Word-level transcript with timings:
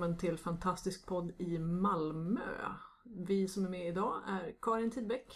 Välkommen 0.00 0.18
till 0.18 0.38
Fantastisk 0.38 1.06
podd 1.06 1.32
i 1.38 1.58
Malmö. 1.58 2.40
Vi 3.04 3.48
som 3.48 3.64
är 3.64 3.68
med 3.68 3.88
idag 3.88 4.14
är 4.28 4.52
Karin 4.62 4.90
Tidbeck 4.90 5.32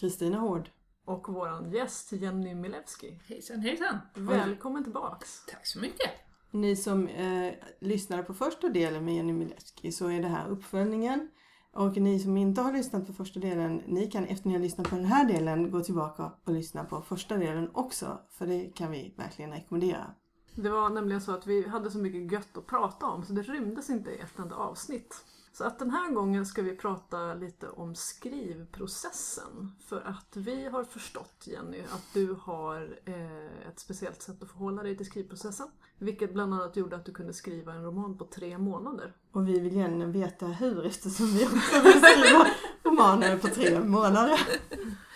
Kristina 0.00 0.38
Hård. 0.38 0.70
och 1.04 1.28
våran 1.28 1.72
gäst 1.72 2.12
Jenny 2.12 2.54
Milewski. 2.54 3.20
Hejsan 3.28 3.60
hejsan! 3.60 3.98
Välkommen 4.14 4.84
tillbaks! 4.84 5.46
Tack 5.46 5.66
så 5.66 5.80
mycket! 5.80 6.10
Ni 6.50 6.76
som 6.76 7.08
eh, 7.08 7.54
lyssnade 7.80 8.22
på 8.22 8.34
första 8.34 8.68
delen 8.68 9.04
med 9.04 9.14
Jenny 9.14 9.32
Mileski 9.32 9.92
så 9.92 10.08
är 10.08 10.22
det 10.22 10.28
här 10.28 10.48
uppföljningen. 10.48 11.30
Och 11.72 11.96
ni 11.96 12.20
som 12.20 12.36
inte 12.36 12.60
har 12.60 12.72
lyssnat 12.72 13.06
på 13.06 13.12
första 13.12 13.40
delen, 13.40 13.82
ni 13.86 14.10
kan 14.10 14.24
efter 14.24 14.48
ni 14.48 14.54
har 14.54 14.60
lyssnat 14.60 14.90
på 14.90 14.96
den 14.96 15.04
här 15.04 15.24
delen 15.24 15.70
gå 15.70 15.80
tillbaka 15.80 16.32
och 16.44 16.52
lyssna 16.52 16.84
på 16.84 17.02
första 17.02 17.36
delen 17.36 17.70
också. 17.72 18.20
För 18.30 18.46
det 18.46 18.70
kan 18.74 18.90
vi 18.90 19.14
verkligen 19.16 19.52
rekommendera. 19.52 20.14
Det 20.54 20.68
var 20.68 20.90
nämligen 20.90 21.20
så 21.20 21.32
att 21.32 21.46
vi 21.46 21.68
hade 21.68 21.90
så 21.90 21.98
mycket 21.98 22.32
gött 22.32 22.56
att 22.56 22.66
prata 22.66 23.06
om 23.06 23.24
så 23.24 23.32
det 23.32 23.42
rymdes 23.42 23.90
inte 23.90 24.10
i 24.10 24.18
ett 24.18 24.38
enda 24.38 24.56
avsnitt. 24.56 25.24
Så 25.52 25.64
att 25.64 25.78
den 25.78 25.90
här 25.90 26.10
gången 26.10 26.46
ska 26.46 26.62
vi 26.62 26.76
prata 26.76 27.34
lite 27.34 27.68
om 27.68 27.94
skrivprocessen. 27.94 29.72
För 29.86 30.00
att 30.00 30.36
vi 30.36 30.64
har 30.64 30.84
förstått 30.84 31.46
Jenny 31.46 31.80
att 31.80 32.14
du 32.14 32.36
har 32.42 32.98
eh, 33.04 33.68
ett 33.68 33.80
speciellt 33.80 34.22
sätt 34.22 34.42
att 34.42 34.50
förhålla 34.50 34.82
dig 34.82 34.96
till 34.96 35.06
skrivprocessen. 35.06 35.66
Vilket 35.98 36.32
bland 36.32 36.54
annat 36.54 36.76
gjorde 36.76 36.96
att 36.96 37.04
du 37.04 37.12
kunde 37.12 37.32
skriva 37.32 37.72
en 37.72 37.84
roman 37.84 38.18
på 38.18 38.24
tre 38.24 38.58
månader. 38.58 39.12
Och 39.32 39.48
vi 39.48 39.60
vill 39.60 39.76
gärna 39.76 40.06
veta 40.06 40.46
hur 40.46 40.86
eftersom 40.86 41.26
vi 41.26 41.46
också 41.46 41.82
vill 41.82 42.02
skriva 42.02 42.46
romaner 42.82 43.38
på 43.38 43.48
tre 43.48 43.80
månader. 43.80 44.40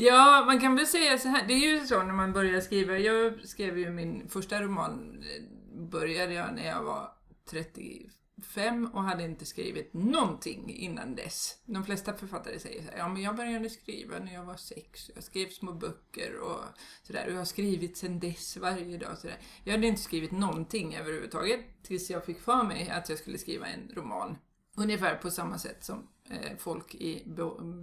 Ja, 0.00 0.44
man 0.46 0.60
kan 0.60 0.76
väl 0.76 0.86
säga 0.86 1.18
så 1.18 1.28
här. 1.28 1.46
Det 1.46 1.54
är 1.54 1.80
ju 1.80 1.86
så 1.86 2.02
när 2.02 2.14
man 2.14 2.32
börjar 2.32 2.60
skriva. 2.60 2.98
Jag 2.98 3.48
skrev 3.48 3.78
ju 3.78 3.90
min 3.90 4.28
första 4.28 4.62
roman, 4.62 5.22
eh, 5.22 5.42
började 5.90 6.34
jag 6.34 6.54
när 6.54 6.66
jag 6.66 6.82
var 6.82 7.12
35 7.50 8.86
och 8.92 9.02
hade 9.02 9.24
inte 9.24 9.46
skrivit 9.46 9.94
någonting 9.94 10.74
innan 10.74 11.14
dess. 11.14 11.62
De 11.64 11.84
flesta 11.84 12.14
författare 12.14 12.58
säger 12.58 12.82
så 12.82 12.90
här, 12.90 12.98
ja 12.98 13.08
men 13.08 13.22
jag 13.22 13.36
började 13.36 13.70
skriva 13.70 14.18
när 14.18 14.34
jag 14.34 14.44
var 14.44 14.56
sex. 14.56 15.10
Jag 15.14 15.24
skrev 15.24 15.48
små 15.48 15.72
böcker 15.72 16.40
och 16.40 16.64
sådär. 17.02 17.26
Och 17.26 17.32
jag 17.32 17.38
har 17.38 17.44
skrivit 17.44 17.96
sedan 17.96 18.20
dess 18.20 18.56
varje 18.56 18.98
dag. 18.98 19.18
Sådär. 19.18 19.38
Jag 19.64 19.72
hade 19.72 19.86
inte 19.86 20.02
skrivit 20.02 20.30
någonting 20.30 20.94
överhuvudtaget 20.94 21.60
tills 21.82 22.10
jag 22.10 22.24
fick 22.24 22.40
för 22.40 22.62
mig 22.62 22.90
att 22.90 23.08
jag 23.08 23.18
skulle 23.18 23.38
skriva 23.38 23.66
en 23.66 23.90
roman. 23.94 24.36
Ungefär 24.76 25.14
på 25.14 25.30
samma 25.30 25.58
sätt 25.58 25.84
som 25.84 26.08
Eh, 26.30 26.56
folk 26.58 26.94
i 26.94 27.22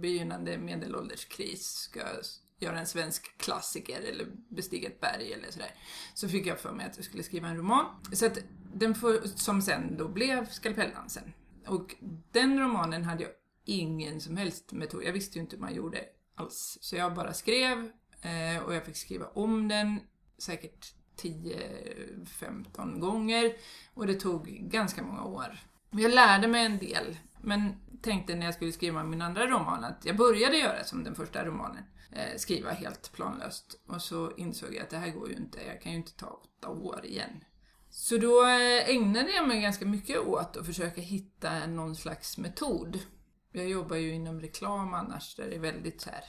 begynnande 0.00 0.58
medelålderskris 0.58 1.66
ska 1.66 2.00
göra 2.58 2.80
en 2.80 2.86
svensk 2.86 3.38
klassiker 3.38 4.00
eller 4.00 4.26
bestiga 4.48 4.88
ett 4.88 5.00
berg 5.00 5.32
eller 5.32 5.50
sådär. 5.50 5.74
Så 6.14 6.28
fick 6.28 6.46
jag 6.46 6.60
för 6.60 6.72
mig 6.72 6.86
att 6.86 6.96
jag 6.96 7.04
skulle 7.04 7.22
skriva 7.22 7.48
en 7.48 7.56
roman. 7.56 7.86
Så 8.12 8.26
att 8.26 8.38
den 8.74 8.94
för, 8.94 9.20
som 9.24 9.62
sen 9.62 9.96
då 9.96 10.08
blev 10.08 10.46
Skalpelldansen. 10.48 11.32
Och 11.66 11.94
den 12.32 12.60
romanen 12.60 13.04
hade 13.04 13.22
jag 13.22 13.32
ingen 13.64 14.20
som 14.20 14.36
helst 14.36 14.72
metod. 14.72 15.04
Jag 15.04 15.12
visste 15.12 15.38
ju 15.38 15.42
inte 15.42 15.56
hur 15.56 15.60
man 15.60 15.74
gjorde 15.74 15.98
alls. 16.34 16.78
Så 16.80 16.96
jag 16.96 17.14
bara 17.14 17.32
skrev 17.32 17.90
eh, 18.22 18.62
och 18.64 18.74
jag 18.74 18.84
fick 18.84 18.96
skriva 18.96 19.26
om 19.26 19.68
den 19.68 20.00
säkert 20.38 20.94
10-15 21.16 22.98
gånger. 22.98 23.52
Och 23.94 24.06
det 24.06 24.14
tog 24.14 24.46
ganska 24.46 25.02
många 25.02 25.24
år. 25.24 25.58
Jag 25.90 26.14
lärde 26.14 26.48
mig 26.48 26.66
en 26.66 26.78
del, 26.78 27.16
men 27.46 27.74
tänkte 28.02 28.34
när 28.34 28.46
jag 28.46 28.54
skulle 28.54 28.72
skriva 28.72 29.04
min 29.04 29.22
andra 29.22 29.46
roman 29.46 29.84
att 29.84 30.04
jag 30.04 30.16
började 30.16 30.56
göra 30.56 30.84
som 30.84 31.04
den 31.04 31.14
första 31.14 31.44
romanen. 31.44 31.84
Eh, 32.12 32.36
skriva 32.36 32.70
helt 32.70 33.12
planlöst. 33.12 33.80
Och 33.86 34.02
så 34.02 34.36
insåg 34.36 34.74
jag 34.74 34.82
att 34.82 34.90
det 34.90 34.96
här 34.96 35.10
går 35.10 35.28
ju 35.28 35.36
inte, 35.36 35.58
jag 35.66 35.82
kan 35.82 35.92
ju 35.92 35.98
inte 35.98 36.12
ta 36.12 36.26
åtta 36.26 36.68
år 36.68 37.00
igen. 37.04 37.44
Så 37.90 38.16
då 38.16 38.46
eh, 38.46 38.90
ägnade 38.90 39.30
jag 39.30 39.48
mig 39.48 39.60
ganska 39.60 39.86
mycket 39.86 40.18
åt 40.18 40.56
att 40.56 40.66
försöka 40.66 41.00
hitta 41.00 41.66
någon 41.66 41.96
slags 41.96 42.38
metod. 42.38 42.98
Jag 43.52 43.68
jobbar 43.68 43.96
ju 43.96 44.14
inom 44.14 44.40
reklam 44.40 44.94
annars, 44.94 45.36
där 45.36 45.46
det 45.46 45.54
är 45.54 45.60
väldigt 45.60 46.00
så 46.00 46.10
här 46.10 46.24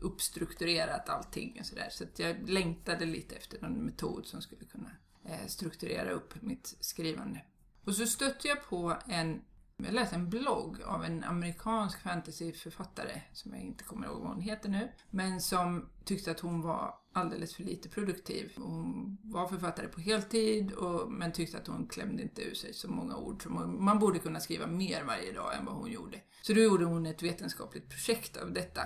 uppstrukturerat 0.00 1.08
allting 1.08 1.56
och 1.60 1.66
sådär. 1.66 1.88
Så 1.90 2.04
att 2.04 2.18
jag 2.18 2.48
längtade 2.48 3.06
lite 3.06 3.36
efter 3.36 3.60
någon 3.60 3.84
metod 3.84 4.26
som 4.26 4.42
skulle 4.42 4.64
kunna 4.64 4.90
eh, 5.24 5.46
strukturera 5.46 6.10
upp 6.10 6.42
mitt 6.42 6.76
skrivande. 6.80 7.44
Och 7.84 7.94
så 7.94 8.06
stötte 8.06 8.48
jag 8.48 8.68
på 8.68 8.96
en, 9.08 9.42
jag 9.84 9.94
läste 9.94 10.16
en 10.16 10.30
blogg 10.30 10.82
av 10.82 11.04
en 11.04 11.24
amerikansk 11.24 12.02
fantasyförfattare, 12.02 13.22
som 13.32 13.54
jag 13.54 13.62
inte 13.62 13.84
kommer 13.84 14.06
ihåg 14.06 14.20
vad 14.20 14.28
hon 14.28 14.40
heter 14.40 14.68
nu, 14.68 14.88
men 15.10 15.40
som 15.40 15.88
tyckte 16.04 16.30
att 16.30 16.40
hon 16.40 16.62
var 16.62 16.94
alldeles 17.12 17.54
för 17.54 17.62
lite 17.62 17.88
produktiv. 17.88 18.52
Hon 18.56 19.18
var 19.22 19.48
författare 19.48 19.88
på 19.88 20.00
heltid, 20.00 20.72
och, 20.72 21.12
men 21.12 21.32
tyckte 21.32 21.58
att 21.58 21.66
hon 21.66 21.86
klämde 21.86 22.22
inte 22.22 22.42
ur 22.42 22.54
sig 22.54 22.74
så 22.74 22.88
många 22.90 23.16
ord. 23.16 23.42
som 23.42 23.56
hon- 23.56 23.84
man 23.84 23.98
borde 23.98 24.18
kunna 24.18 24.40
skriva 24.40 24.66
mer 24.66 25.04
varje 25.04 25.32
dag 25.32 25.56
än 25.56 25.64
vad 25.64 25.74
hon 25.74 25.90
gjorde. 25.90 26.18
Så 26.42 26.52
då 26.52 26.60
gjorde 26.60 26.84
hon 26.84 27.06
ett 27.06 27.22
vetenskapligt 27.22 27.88
projekt 27.88 28.36
av 28.36 28.52
detta. 28.52 28.82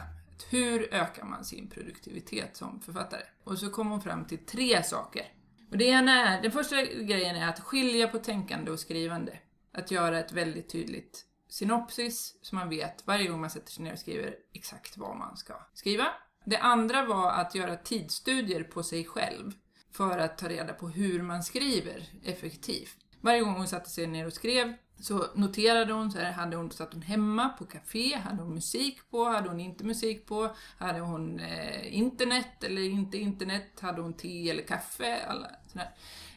Hur 0.51 0.95
ökar 0.95 1.25
man 1.25 1.45
sin 1.45 1.69
produktivitet 1.69 2.57
som 2.57 2.81
författare? 2.81 3.23
Och 3.45 3.59
så 3.59 3.71
kom 3.71 3.91
hon 3.91 4.01
fram 4.01 4.25
till 4.25 4.39
tre 4.39 4.83
saker. 4.83 5.23
Och 5.71 5.78
det 5.78 5.84
ena 5.84 6.13
är, 6.13 6.43
den 6.43 6.53
första 6.53 6.84
grejen 6.84 7.37
är 7.37 7.49
att 7.49 7.61
skilja 7.61 8.09
på 8.09 8.19
tänkande 8.19 8.71
och 8.71 8.81
skrivande. 8.81 9.39
Att 9.76 9.91
göra 9.91 10.19
ett 10.19 10.32
väldigt 10.32 10.69
tydligt 10.69 11.26
synopsis 11.48 12.34
så 12.42 12.54
man 12.54 12.69
vet 12.69 13.06
varje 13.06 13.28
gång 13.28 13.41
man 13.41 13.50
sätter 13.50 13.72
sig 13.72 13.84
ner 13.84 13.92
och 13.92 13.98
skriver 13.98 14.34
exakt 14.53 14.97
vad 14.97 15.16
man 15.16 15.37
ska 15.37 15.54
skriva. 15.75 16.06
Det 16.44 16.59
andra 16.59 17.04
var 17.04 17.31
att 17.32 17.54
göra 17.54 17.76
tidsstudier 17.76 18.62
på 18.62 18.82
sig 18.82 19.04
själv 19.04 19.53
för 19.92 20.19
att 20.19 20.38
ta 20.38 20.48
reda 20.48 20.72
på 20.72 20.88
hur 20.88 21.22
man 21.22 21.42
skriver 21.42 22.09
effektivt. 22.25 22.97
Varje 23.20 23.41
gång 23.41 23.54
hon 23.54 23.69
satte 23.69 23.91
sig 23.91 24.06
ner 24.06 24.26
och 24.26 24.32
skrev 24.32 24.75
så 25.00 25.26
noterade 25.34 25.92
hon, 25.92 26.12
så 26.12 26.19
här, 26.19 26.32
hade 26.32 26.56
hon, 26.56 26.70
satt 26.70 26.92
hon 26.92 27.03
hemma 27.03 27.48
på 27.48 27.65
café, 27.65 28.16
hade 28.16 28.42
hon 28.42 28.54
musik 28.54 29.10
på, 29.10 29.25
hade 29.25 29.48
hon 29.48 29.60
inte 29.60 29.84
musik 29.84 30.26
på, 30.26 30.54
hade 30.78 31.00
hon 31.00 31.41
eh, 31.41 31.97
internet 31.97 32.65
eller 32.65 32.82
inte 32.82 33.19
internet, 33.19 33.81
hade 33.81 34.03
hon 34.03 34.15
te 34.15 34.50
eller 34.50 34.62
kaffe, 34.62 35.26
alla 35.28 35.50
sådär. 35.66 35.91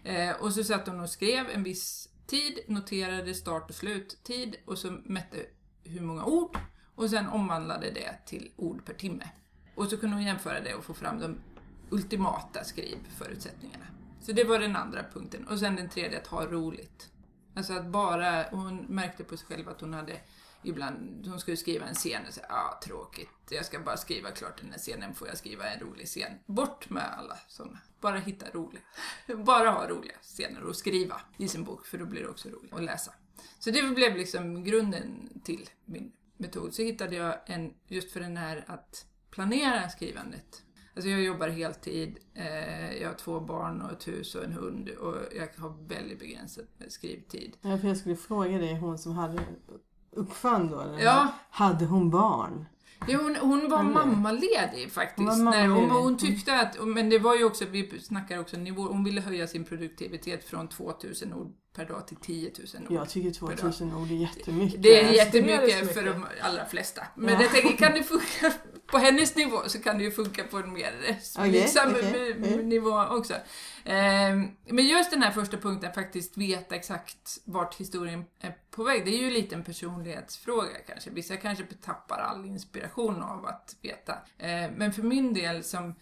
Eh, 0.03 0.35
och 0.35 0.53
så 0.53 0.63
satt 0.63 0.88
hon 0.88 0.99
och 0.99 1.09
skrev 1.09 1.49
en 1.49 1.63
viss 1.63 2.09
tid, 2.29 2.59
noterade 2.67 3.34
start 3.34 3.69
och 3.69 3.75
sluttid 3.75 4.56
och 4.66 4.78
så 4.78 4.91
mätte 5.03 5.38
hur 5.84 6.01
många 6.01 6.25
ord 6.25 6.57
och 6.95 7.09
sen 7.09 7.28
omvandlade 7.28 7.91
det 7.91 8.16
till 8.25 8.51
ord 8.56 8.85
per 8.85 8.94
timme. 8.94 9.29
Och 9.75 9.88
så 9.88 9.97
kunde 9.97 10.16
hon 10.16 10.25
jämföra 10.25 10.59
det 10.59 10.73
och 10.73 10.84
få 10.84 10.94
fram 10.94 11.19
de 11.19 11.38
ultimata 11.90 12.63
skrivförutsättningarna. 12.63 13.85
Så 14.22 14.31
det 14.31 14.44
var 14.44 14.59
den 14.59 14.75
andra 14.75 15.03
punkten. 15.13 15.47
Och 15.47 15.59
sen 15.59 15.75
den 15.75 15.90
tredje, 15.90 16.17
att 16.17 16.28
ha 16.28 16.45
roligt. 16.45 17.09
Alltså 17.56 17.73
att 17.73 17.85
bara, 17.85 18.44
hon 18.51 18.78
märkte 18.78 19.23
på 19.23 19.38
sig 19.38 19.47
själv 19.47 19.69
att 19.69 19.81
hon 19.81 19.94
hade 19.94 20.13
ibland, 20.64 21.28
hon 21.28 21.40
skulle 21.40 21.58
skriva 21.58 21.86
en 21.86 21.96
scen 21.96 22.22
och 22.28 22.34
säga 22.34 22.47
ah 22.50 22.80
tråkigt, 22.84 23.30
jag 23.50 23.66
ska 23.66 23.80
bara 23.80 23.97
skriva 23.97 24.31
klart 24.31 24.62
den 24.62 24.72
här 24.72 24.78
scenen, 24.78 25.16
får 25.16 25.28
jag 25.28 25.38
skriva 25.38 25.70
en 25.70 25.80
rolig 25.80 26.08
scen. 26.08 26.31
Bort 26.46 26.90
med 26.90 27.03
alla 27.18 27.38
sådana. 27.47 27.80
Bara 28.02 28.20
hitta 28.20 28.46
roliga. 28.53 28.81
Bara 29.46 29.70
ha 29.70 29.88
roliga 29.88 30.16
scener 30.22 30.70
att 30.70 30.75
skriva 30.75 31.22
i 31.38 31.47
sin 31.47 31.64
bok, 31.64 31.85
för 31.85 31.97
då 31.97 32.06
blir 32.06 32.22
det 32.22 32.29
också 32.29 32.50
roligt 32.50 32.73
att 32.73 32.84
läsa. 32.84 33.14
Så 33.59 33.72
det 33.72 33.82
blev 33.82 34.16
liksom 34.16 34.64
grunden 34.64 35.29
till 35.44 35.70
min 35.85 36.11
metod. 36.38 36.73
Så 36.73 36.82
hittade 36.82 37.16
jag 37.16 37.35
en, 37.46 37.73
just 37.88 38.12
för 38.12 38.20
den 38.20 38.38
här 38.38 38.66
att 38.67 39.05
planera 39.32 39.90
skrivandet. 39.90 40.64
Alltså 40.96 41.09
jag 41.09 41.22
jobbar 41.22 41.47
heltid, 41.47 42.20
eh, 42.34 42.94
jag 43.02 43.08
har 43.08 43.16
två 43.16 43.40
barn 43.40 43.82
och 43.82 43.91
ett 43.91 44.08
hus 44.08 44.35
och 44.35 44.44
en 44.44 44.53
hund 44.53 44.90
och 44.90 45.16
jag 45.35 45.47
har 45.58 45.88
väldigt 45.88 46.20
begränsad 46.20 46.66
skrivtid. 46.88 47.58
Ja, 47.62 47.78
för 47.78 47.88
jag 47.88 47.97
skulle 47.97 48.16
fråga 48.16 48.58
dig, 48.58 48.76
hon 48.76 48.97
som 48.97 49.12
hade 49.12 49.46
uppfann 50.11 50.72
då, 50.72 50.79
eller 50.82 51.00
Ja. 51.03 51.28
hade 51.50 51.85
hon 51.85 52.09
barn? 52.09 52.66
Ja, 53.08 53.17
hon, 53.22 53.35
hon 53.35 53.70
var 53.70 53.79
Eller? 53.79 53.90
mammaledig 53.90 54.91
faktiskt. 54.91 55.17
Hon 55.29 55.46
var 55.46 55.52
Nej, 55.52 55.67
mammaledig. 55.67 55.94
hon, 55.94 56.03
hon 56.03 56.17
tyckte 56.17 56.59
att, 56.59 56.88
men 56.88 57.09
det 57.09 57.20
var 57.20 57.35
ju 57.35 57.44
också, 57.44 57.66
vi 57.66 58.00
snackar 58.00 58.40
också 58.40 58.58
nivå, 58.58 58.82
hon 58.82 59.03
ville 59.03 59.22
höja 59.22 59.47
sin 59.47 59.66
produktivitet 59.66 60.44
från 60.44 60.67
2000 60.67 61.34
ord 61.34 61.52
per 61.76 61.85
dag 61.85 62.08
till 62.08 62.17
10 62.17 62.52
000 62.73 62.84
ord. 62.84 62.91
Jag 62.91 63.09
tycker 63.09 63.32
2000 63.32 63.94
ord 63.96 64.11
är 64.11 64.16
jättemycket. 64.16 64.84
Det 64.84 65.00
är 65.00 65.03
det 65.03 65.09
är 65.09 65.14
jättemycket 65.26 65.94
för 65.94 66.03
de 66.06 66.26
allra 66.41 66.66
flesta. 66.66 67.02
Men 67.16 67.34
Ja. 67.34 67.41
jag 67.41 67.52
tänker, 67.52 67.78
kan 67.78 67.94
det 67.94 68.03
funka 68.03 68.26
på 68.91 68.97
hennes 68.97 69.36
nivå 69.36 69.62
så 69.68 69.82
kan 69.82 69.97
det 69.97 70.03
ju 70.03 70.12
funka 70.12 70.44
på 70.44 70.58
en 70.58 70.74
mer 70.74 70.94
blygsam 71.50 71.91
okej, 71.91 72.36
okej. 72.40 72.64
nivå 72.64 73.06
också. 73.09 73.34
Ehm, 73.86 74.47
men 74.66 74.88
just 74.88 75.12
den 75.12 75.22
här 75.22 75.32
första 75.32 75.58
punkten, 75.58 75.94
faktiskt 75.94 76.38
veta 76.38 76.76
exakt 76.76 77.41
vart 77.46 77.76
historien 77.76 78.26
är 78.40 78.58
på 78.72 78.84
väg, 78.84 79.06
det 79.06 79.12
är 79.12 79.22
ju 79.24 79.30
lite 79.30 79.56
en 79.56 79.64
personlighetsfråga 79.64 80.80
kanske. 80.88 81.09
Vissa 81.09 81.38
kanske 81.38 81.64
tappar 81.64 82.18
all 82.18 82.46
inspiration 82.46 83.22
av 83.22 83.46
att 83.46 83.76
veta. 83.82 84.18
Ehm, 84.38 84.74
men 84.74 84.94
för 84.94 85.03
min 85.03 85.34
del 85.34 85.64
som 85.64 85.96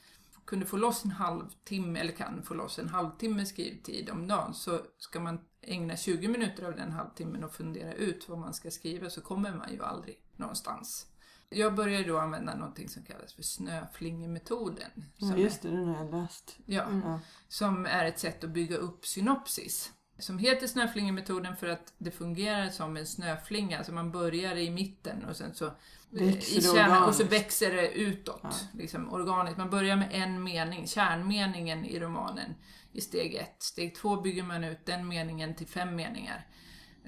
kunde 0.45 0.65
få 0.65 0.77
loss 0.77 1.05
en 1.05 1.11
halvtimme, 1.11 1.99
eller 1.99 2.11
kan 2.11 2.43
få 2.43 2.53
loss 2.53 2.79
en 2.79 2.89
halvtimme 2.89 3.45
skrivtid 3.45 4.09
om 4.09 4.27
dagen, 4.27 4.53
så 4.53 4.79
ska 4.97 5.19
man 5.19 5.39
ägna 5.61 5.97
20 5.97 6.27
minuter 6.27 6.63
av 6.63 6.75
den 6.75 6.91
halvtimmen 6.91 7.43
och 7.43 7.53
fundera 7.53 7.93
ut 7.93 8.29
vad 8.29 8.39
man 8.39 8.53
ska 8.53 8.71
skriva 8.71 9.09
så 9.09 9.21
kommer 9.21 9.51
man 9.51 9.73
ju 9.73 9.83
aldrig 9.83 10.17
någonstans. 10.35 11.07
Jag 11.49 11.75
började 11.75 12.03
då 12.03 12.17
använda 12.17 12.55
någonting 12.55 12.89
som 12.89 13.03
kallas 13.03 13.33
för 13.33 13.43
snöflingemetoden. 13.43 14.89
Ja, 15.17 15.37
just 15.37 15.61
det, 15.61 15.69
den 15.69 15.87
har 15.87 16.05
jag 16.05 16.21
läst. 16.21 16.57
Ja, 16.65 16.85
Ja. 17.03 17.19
som 17.47 17.85
är 17.85 18.05
ett 18.05 18.19
sätt 18.19 18.43
att 18.43 18.49
bygga 18.49 18.77
upp 18.77 19.05
synopsis. 19.05 19.91
Som 20.19 20.37
heter 20.37 20.67
snöflingemetoden 20.67 21.55
för 21.55 21.67
att 21.67 21.93
det 21.97 22.11
fungerar 22.11 22.69
som 22.69 22.97
en 22.97 23.05
snöflinga, 23.07 23.77
alltså 23.77 23.93
man 23.93 24.11
börjar 24.11 24.55
i 24.55 24.69
mitten 24.69 25.25
och 25.25 25.35
sen 25.35 25.55
så 25.55 25.71
Växer 26.09 26.57
i 26.57 26.61
kärnan, 26.61 27.03
och 27.03 27.15
så 27.15 27.23
växer 27.23 27.75
det 27.75 27.91
utåt, 27.91 28.39
Ja. 28.43 28.49
liksom 28.73 29.13
organiskt. 29.13 29.57
Man 29.57 29.69
börjar 29.69 29.95
med 29.95 30.09
en 30.11 30.43
mening, 30.43 30.87
kärnmeningen 30.87 31.85
i 31.85 31.99
romanen 31.99 32.55
i 32.91 33.01
steg 33.01 33.35
ett. 33.35 33.63
Steg 33.63 33.95
två 33.95 34.21
bygger 34.21 34.43
man 34.43 34.63
ut 34.63 34.85
den 34.85 35.07
meningen 35.07 35.55
till 35.55 35.67
fem 35.67 35.95
meningar. 35.95 36.47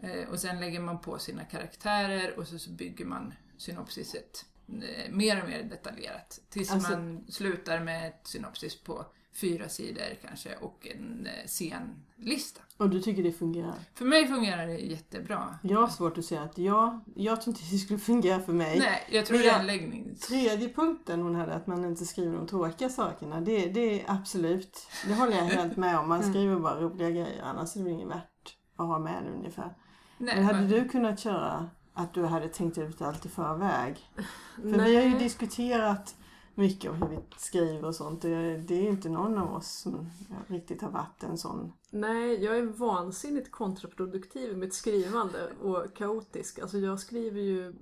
Eh, 0.01 0.30
och 0.30 0.39
sen 0.39 0.59
lägger 0.59 0.80
man 0.80 1.01
på 1.01 1.18
sina 1.19 1.44
karaktärer 1.44 2.39
och 2.39 2.47
så, 2.47 2.59
så 2.59 2.71
bygger 2.71 3.06
man 3.06 3.33
synopsiset 3.59 4.45
eh, 4.67 5.11
mer 5.11 5.44
och 5.44 5.50
mer 5.50 5.63
detaljerat. 5.63 6.39
Tills 6.50 6.71
Alltså- 6.71 6.91
man 6.91 7.25
slutar 7.29 7.79
med 7.79 8.07
ett 8.07 8.27
synopsis 8.27 8.83
på 8.83 9.06
fyra 9.33 9.69
sidor 9.69 10.03
kanske 10.21 10.56
och 10.56 10.88
en 10.88 11.25
eh, 11.27 11.45
scenlista. 11.47 12.61
Och 12.77 12.89
du 12.89 13.01
tycker 13.01 13.23
det 13.23 13.31
fungerar? 13.31 13.75
För 13.94 14.06
mig 14.06 14.27
fungerar 14.27 14.67
det 14.67 14.77
jättebra. 14.77 15.59
Jag 15.63 15.79
har 15.79 15.88
svårt 15.88 16.17
att 16.17 16.25
säga 16.25 16.41
att 16.41 16.57
jag, 16.57 17.00
jag 17.15 17.41
tror 17.41 17.56
inte 17.56 17.67
det 17.71 17.77
skulle 17.77 18.00
fungera 18.00 18.39
för 18.39 18.53
mig. 18.53 18.79
Nej, 18.79 19.07
jag 19.11 19.25
tror 19.25 19.38
det 19.38 19.50
är 19.50 19.63
läggnings... 19.63 20.19
Tredje 20.19 20.69
punkten 20.73 21.21
hon 21.21 21.35
hade, 21.35 21.53
att 21.53 21.67
man 21.67 21.85
inte 21.85 22.06
skriver 22.06 22.38
de 22.38 22.47
tråkiga 22.47 22.89
sakerna, 22.89 23.41
det, 23.41 23.65
det 23.69 24.01
är 24.01 24.06
absolut, 24.07 24.88
det 25.07 25.13
håller 25.13 25.33
jag 25.38 25.44
helt 25.45 25.77
med 25.77 26.00
om. 26.00 26.09
Man 26.09 26.23
skriver 26.31 26.56
bara 26.59 26.81
roliga 26.81 27.09
grejer, 27.09 27.41
annars 27.44 27.75
är 27.75 27.83
det 27.83 27.89
inget 27.89 28.07
värt 28.07 28.56
att 28.75 28.88
ha 28.88 29.00
med 29.00 29.23
ungefär. 29.38 29.75
Nej, 30.17 30.35
Men 30.35 30.45
hade 30.45 30.59
men- 30.59 30.69
du 30.69 30.89
kunnat 30.89 31.19
köra 31.19 31.69
att 32.00 32.13
du 32.13 32.25
hade 32.25 32.50
tänkt 32.50 32.78
ut 32.78 33.01
allt 33.01 33.25
i 33.25 33.30
förväg? 33.30 34.10
För 34.56 34.63
vi 34.63 34.96
har 34.96 35.04
ju 35.04 35.10
Nej. 35.10 35.19
diskuterat 35.19 36.16
mycket 36.56 36.92
om 36.92 37.01
hur 37.01 37.10
vi 37.10 37.19
skriver 37.38 37.88
och 37.88 37.96
sånt. 37.96 38.22
Det, 38.22 38.57
det 38.57 38.75
är 38.75 38.90
inte 38.90 39.10
någon 39.10 39.38
av 39.38 39.54
oss 39.54 39.68
som 39.68 40.10
riktigt 40.48 40.81
har 40.81 40.90
varit 40.90 41.24
en 41.24 41.38
sån. 41.38 41.74
Nej, 41.90 42.44
jag 42.44 42.57
är 42.57 42.63
vansinnigt 42.63 43.51
kontraproduktiv 43.51 44.51
i 44.51 44.56
mitt 44.56 44.74
skrivande 44.74 45.50
och 45.62 45.96
kaotisk. 45.96 46.60
Alltså 46.60 46.78
jag 46.78 47.00
skriver 47.00 47.42
ju 47.42 47.74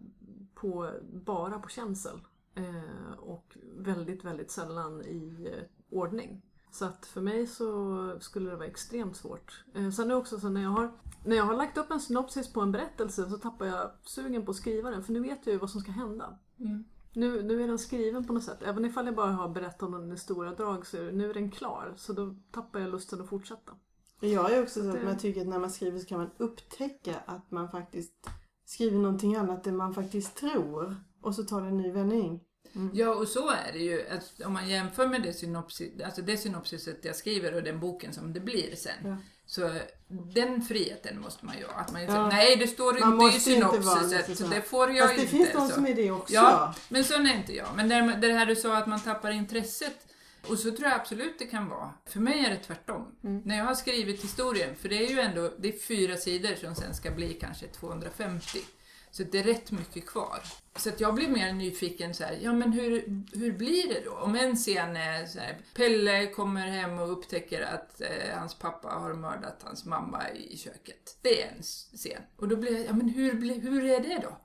på, 0.55 0.91
bara 1.25 1.59
på 1.59 1.69
känsel. 1.69 2.19
Eh, 2.55 3.19
och 3.19 3.57
väldigt, 3.75 4.25
väldigt 4.25 4.51
sällan 4.51 5.01
i 5.01 5.49
eh, 5.53 5.97
ordning. 5.97 6.41
Så 6.77 6.85
att 6.85 7.05
för 7.05 7.21
mig 7.21 7.47
så 7.47 8.17
skulle 8.19 8.49
det 8.49 8.55
vara 8.55 8.67
extremt 8.67 9.15
svårt. 9.17 9.63
Eh, 9.75 9.89
sen 9.89 10.05
är 10.05 10.09
det 10.09 10.15
också 10.15 10.39
så 10.39 10.49
när 10.49 10.61
jag 10.61 10.69
har 10.69 10.91
när 11.25 11.35
jag 11.35 11.43
har 11.43 11.55
lagt 11.55 11.77
upp 11.77 11.91
en 11.91 11.99
synopsis 11.99 12.53
på 12.53 12.61
en 12.61 12.71
berättelse 12.71 13.29
så 13.29 13.37
tappar 13.37 13.65
jag 13.65 13.91
sugen 14.03 14.45
på 14.45 14.51
att 14.51 14.57
skriva 14.57 14.89
den 14.91 15.03
för 15.03 15.13
nu 15.13 15.19
vet 15.19 15.45
jag 15.45 15.53
ju 15.53 15.59
vad 15.59 15.69
som 15.69 15.81
ska 15.81 15.91
hända. 15.91 16.39
Mm. 16.59 16.83
Nu, 17.13 17.43
nu 17.43 17.63
är 17.63 17.67
den 17.67 17.79
skriven 17.79 18.27
på 18.27 18.33
något 18.33 18.43
sätt. 18.43 18.63
Även 18.63 18.85
ifall 18.85 19.05
jag 19.05 19.15
bara 19.15 19.31
har 19.31 19.49
berättat 19.49 19.83
om 19.83 19.91
den 19.91 20.11
i 20.11 20.17
stora 20.17 20.53
drag 20.55 20.85
så 20.87 20.97
är, 20.97 21.11
nu 21.11 21.29
är 21.29 21.33
den 21.33 21.51
klar. 21.51 21.93
Så 21.97 22.13
då 22.13 22.35
tappar 22.51 22.79
jag 22.79 22.89
lusten 22.91 23.21
att 23.21 23.29
fortsätta. 23.29 23.71
Jag 24.19 24.53
är 24.53 24.63
också 24.63 24.79
så 24.81 24.85
Det- 24.91 24.97
att 24.99 25.05
man 25.05 25.17
tycker 25.17 25.41
att 25.41 25.47
när 25.47 25.59
man 25.59 25.69
skriver 25.69 25.99
så 25.99 26.05
kan 26.05 26.17
man 26.17 26.29
upptäcka 26.37 27.15
att 27.25 27.51
man 27.51 27.69
faktiskt 27.69 28.29
skriver 28.65 28.97
någonting 28.97 29.35
annat 29.35 29.67
än 29.67 29.77
man 29.77 29.93
faktiskt 29.93 30.35
tror. 30.35 30.95
Och 31.21 31.35
så 31.35 31.43
tar 31.43 31.61
det 31.61 31.67
en 31.67 31.77
ny 31.77 31.91
vändning. 31.91 32.43
Ja, 32.93 33.09
och 33.09 33.27
så 33.27 33.49
är 33.49 33.71
det 33.73 33.79
ju. 33.79 34.07
Att 34.09 34.41
om 34.45 34.53
man 34.53 34.69
jämför 34.69 35.07
med 35.07 35.21
det, 35.21 35.33
synopsis, 35.33 35.91
alltså 36.05 36.21
det 36.21 36.37
synopsiset 36.37 37.05
jag 37.05 37.15
skriver 37.15 37.53
och 37.53 37.63
den 37.63 37.79
boken 37.79 38.13
som 38.13 38.33
det 38.33 38.39
blir 38.39 38.75
sen. 38.75 38.93
Ja. 39.03 39.17
Så 39.45 39.71
den 40.07 40.61
friheten 40.61 41.21
måste 41.21 41.45
man 41.45 41.57
ju. 41.57 41.65
Att 41.75 41.91
man 41.91 42.01
Ja. 42.03 42.07
säger, 42.11 42.27
nej 42.27 42.55
det 42.55 42.67
står 42.67 42.99
Man 42.99 43.13
inte 43.13 43.25
i 43.25 43.27
inte 43.27 43.39
synopsiset, 43.39 44.37
så 44.37 44.47
det 44.47 44.61
får 44.61 44.91
jag 44.91 45.05
Fast 45.05 45.15
det 45.15 45.21
inte. 45.21 45.31
finns 45.31 45.51
de 45.53 45.67
så. 45.69 45.73
som 45.75 45.85
är 45.85 45.95
det 45.95 46.11
också. 46.11 46.33
Ja, 46.33 46.75
men 46.89 47.03
sån 47.03 47.25
är 47.27 47.35
inte 47.35 47.53
jag. 47.53 47.67
Men 47.75 47.89
det, 47.89 48.27
det 48.27 48.33
här 48.33 48.45
du 48.45 48.55
sa 48.55 48.77
att 48.77 48.87
man 48.87 48.99
tappar 48.99 49.31
intresset. 49.31 49.97
Och 50.49 50.59
så 50.59 50.71
tror 50.71 50.83
jag 50.83 50.93
absolut 50.93 51.39
det 51.39 51.45
kan 51.45 51.69
vara. 51.69 51.93
För 52.05 52.19
mig 52.19 52.45
är 52.45 52.49
det 52.49 52.57
tvärtom. 52.57 53.15
Mm. 53.23 53.41
När 53.45 53.57
jag 53.57 53.65
har 53.65 53.75
skrivit 53.75 54.23
historien, 54.23 54.75
för 54.75 54.89
det 54.89 55.05
är 55.05 55.09
ju 55.09 55.19
ändå 55.19 55.51
det 55.59 55.67
är 55.75 55.79
fyra 55.79 56.17
sidor 56.17 56.55
som 56.55 56.75
sen 56.75 56.95
ska 56.95 57.11
bli 57.11 57.33
kanske 57.33 57.67
250. 57.67 58.59
Så 59.11 59.23
det 59.23 59.39
är 59.39 59.43
rätt 59.43 59.71
mycket 59.71 60.05
kvar. 60.05 60.39
Så 60.75 60.89
att 60.89 61.01
jag 61.01 61.15
blir 61.15 61.27
mer 61.27 61.53
nyfiken 61.53 62.13
så 62.13 62.23
här, 62.23 62.39
ja 62.41 62.53
men 62.53 62.71
hur, 62.71 63.23
hur 63.33 63.51
blir 63.51 63.87
det 63.87 64.01
då? 64.05 64.11
Om 64.11 64.35
en 64.35 64.55
scen 64.55 64.95
är 64.97 65.25
så 65.25 65.39
här, 65.39 65.57
Pelle 65.75 66.27
kommer 66.27 66.67
hem 66.67 66.99
och 66.99 67.11
upptäcker 67.11 67.61
att 67.61 68.01
eh, 68.01 68.37
hans 68.39 68.55
pappa 68.55 68.87
har 68.87 69.13
mördat 69.13 69.61
hans 69.63 69.85
mamma 69.85 70.29
i 70.29 70.57
köket. 70.57 71.17
Det 71.21 71.41
är 71.41 71.51
en 71.57 71.63
scen. 71.63 72.21
Och 72.37 72.47
då 72.47 72.55
blir 72.55 72.77
jag, 72.77 72.85
ja 72.85 72.93
men 72.93 73.09
hur, 73.09 73.61
hur 73.61 73.85
är 73.85 73.99
det 73.99 74.19
då? 74.23 74.37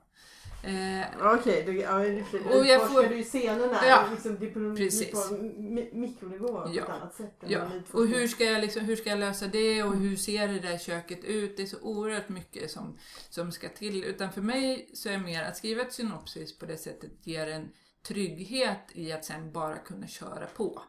Eh, 0.65 1.05
Okej, 1.21 1.63
okay, 1.63 1.75
ja, 1.79 1.99
du 1.99 2.39
Och 2.59 2.65
jag 2.65 2.91
får- 2.91 3.03
du 3.03 3.15
i 3.17 3.23
scenerna 3.23 3.79
Ja, 3.87 4.07
liksom, 4.11 4.37
på, 4.37 4.75
precis. 4.77 5.11
på 5.11 5.35
mi- 5.35 5.95
mikronivå 5.95 6.47
på 6.47 6.71
Ja, 6.73 6.83
ett 6.83 6.89
annat 6.89 7.13
sätt. 7.15 7.35
Ja, 7.47 7.61
och 7.91 8.07
hur 8.07 8.27
ska, 8.27 8.43
jag 8.43 8.61
liksom, 8.61 8.85
hur 8.85 8.95
ska 8.95 9.09
jag 9.09 9.19
lösa 9.19 9.47
det 9.47 9.83
och 9.83 9.95
hur 9.95 10.15
ser 10.15 10.47
det 10.47 10.59
där 10.59 10.77
köket 10.77 11.23
ut? 11.23 11.57
Det 11.57 11.63
är 11.63 11.67
så 11.67 11.79
oerhört 11.81 12.29
mycket 12.29 12.71
som, 12.71 12.97
som 13.29 13.51
ska 13.51 13.69
till. 13.69 14.03
Utan 14.03 14.31
för 14.31 14.41
mig 14.41 14.89
så 14.93 15.09
är 15.09 15.17
mer 15.17 15.43
att 15.43 15.57
skriva 15.57 15.81
ett 15.81 15.93
synopsis 15.93 16.59
på 16.59 16.65
det 16.65 16.77
sättet 16.77 17.11
ger 17.27 17.47
en 17.47 17.69
trygghet 18.07 18.83
i 18.91 19.11
att 19.11 19.25
sen 19.25 19.51
bara 19.51 19.77
kunna 19.77 20.07
köra 20.07 20.45
på. 20.55 20.81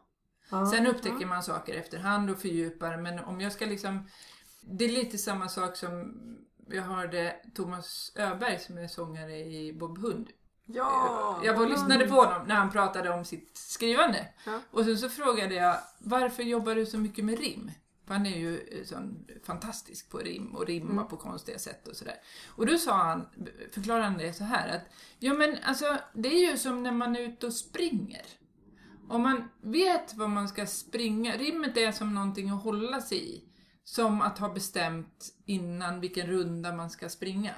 Ja. 0.50 0.66
Sen 0.66 0.86
upptäcker 0.86 1.26
man 1.26 1.42
saker 1.42 1.74
efterhand 1.74 2.30
och 2.30 2.38
fördjupar, 2.38 2.96
men 2.96 3.18
om 3.18 3.40
jag 3.40 3.52
ska 3.52 3.66
liksom... 3.66 4.08
Det 4.60 4.84
är 4.84 4.88
lite 4.88 5.18
samma 5.18 5.48
sak 5.48 5.76
som 5.76 6.14
jag 6.70 6.82
hörde 6.82 7.36
Thomas 7.54 8.12
Öberg 8.16 8.58
som 8.58 8.78
är 8.78 8.88
sångare 8.88 9.38
i 9.38 9.72
Bob 9.72 9.98
Hund. 9.98 10.30
Ja! 10.66 11.40
Jag 11.44 11.54
var 11.54 11.64
och 11.64 11.70
lyssnade 11.70 12.06
på 12.08 12.14
honom 12.14 12.46
när 12.48 12.54
han 12.54 12.70
pratade 12.72 13.10
om 13.10 13.24
sitt 13.24 13.56
skrivande. 13.56 14.26
Ja. 14.46 14.60
Och 14.70 14.84
sen 14.84 14.98
så 14.98 15.08
frågade 15.08 15.54
jag, 15.54 15.76
varför 15.98 16.42
jobbar 16.42 16.74
du 16.74 16.86
så 16.86 16.98
mycket 16.98 17.24
med 17.24 17.38
rim? 17.38 17.70
För 18.06 18.14
han 18.14 18.26
är 18.26 18.38
ju 18.38 18.58
eh, 18.58 18.84
sån 18.84 19.26
fantastisk 19.44 20.10
på 20.10 20.18
rim 20.18 20.54
och 20.54 20.66
rimma 20.66 20.90
Mm. 20.92 21.08
på 21.08 21.16
konstiga 21.16 21.58
sätt 21.58 21.88
och 21.88 21.96
sådär. 21.96 22.14
Och 22.46 22.66
då 22.66 22.78
sa 22.78 22.92
han, 22.96 23.26
förklarade 23.72 24.04
han 24.04 24.18
det 24.18 24.32
så 24.32 24.44
här 24.44 24.76
att, 24.76 24.82
ja 25.18 25.34
men 25.34 25.56
alltså 25.64 25.98
det 26.14 26.28
är 26.28 26.50
ju 26.50 26.58
som 26.58 26.82
när 26.82 26.92
man 26.92 27.16
är 27.16 27.20
ute 27.20 27.46
och 27.46 27.52
springer. 27.52 28.22
Om 29.08 29.22
man 29.22 29.48
vet 29.62 30.14
vad 30.14 30.30
man 30.30 30.48
ska 30.48 30.66
springa, 30.66 31.36
rimmet 31.36 31.76
är 31.76 31.92
som 31.92 32.14
någonting 32.14 32.50
att 32.50 32.62
hålla 32.62 33.00
sig 33.00 33.34
i. 33.36 33.44
Som 33.84 34.22
att 34.22 34.38
ha 34.38 34.48
bestämt 34.48 35.34
innan 35.46 36.00
vilken 36.00 36.26
runda 36.26 36.72
man 36.72 36.90
ska 36.90 37.08
springa. 37.08 37.52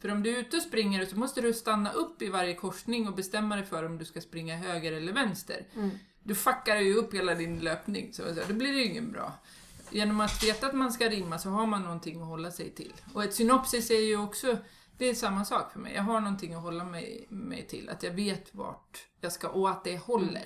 För 0.00 0.10
om 0.10 0.22
du 0.22 0.36
är 0.36 0.40
ute 0.40 0.56
och 0.56 0.62
springer 0.62 1.04
så 1.06 1.16
måste 1.16 1.40
du 1.40 1.52
stanna 1.54 1.92
upp 1.92 2.22
i 2.22 2.28
varje 2.28 2.54
korsning 2.54 3.08
och 3.08 3.14
bestämma 3.14 3.56
dig 3.56 3.64
för 3.64 3.84
om 3.86 3.98
du 3.98 4.04
ska 4.04 4.20
springa 4.20 4.56
höger 4.56 4.92
eller 4.92 5.12
vänster. 5.12 5.66
Mm. 5.74 5.90
Du 6.22 6.34
fuckar 6.34 6.76
ju 6.76 6.94
upp 6.94 7.14
hela 7.14 7.34
din 7.34 7.58
löpning, 7.60 8.12
så 8.12 8.22
då 8.48 8.54
blir 8.54 8.72
det 8.72 8.78
ju 8.78 8.84
ingen 8.84 9.12
bra. 9.12 9.32
Genom 9.90 10.20
att 10.20 10.42
veta 10.44 10.66
att 10.66 10.74
man 10.74 10.92
ska 10.92 11.08
rimma 11.08 11.38
så 11.38 11.48
har 11.50 11.66
man 11.66 11.82
någonting 11.82 12.20
att 12.22 12.26
hålla 12.28 12.50
sig 12.50 12.70
till. 12.70 12.92
Och 13.14 13.24
ett 13.24 13.34
synopsis 13.34 13.90
är 13.90 14.00
ju 14.00 14.16
också, 14.16 14.58
det 14.98 15.04
är 15.04 15.14
samma 15.14 15.44
sak 15.44 15.72
för 15.72 15.78
mig. 15.80 15.94
Jag 15.94 16.02
har 16.02 16.20
någonting 16.20 16.54
att 16.54 16.62
hålla 16.62 16.84
mig, 16.84 17.26
mig 17.30 17.66
till, 17.66 17.88
att 17.88 18.02
jag 18.02 18.10
vet 18.10 18.54
vart 18.54 18.98
jag 19.20 19.32
ska 19.32 19.48
och 19.48 19.70
att 19.70 19.84
det 19.84 19.96
håller. 19.98 20.44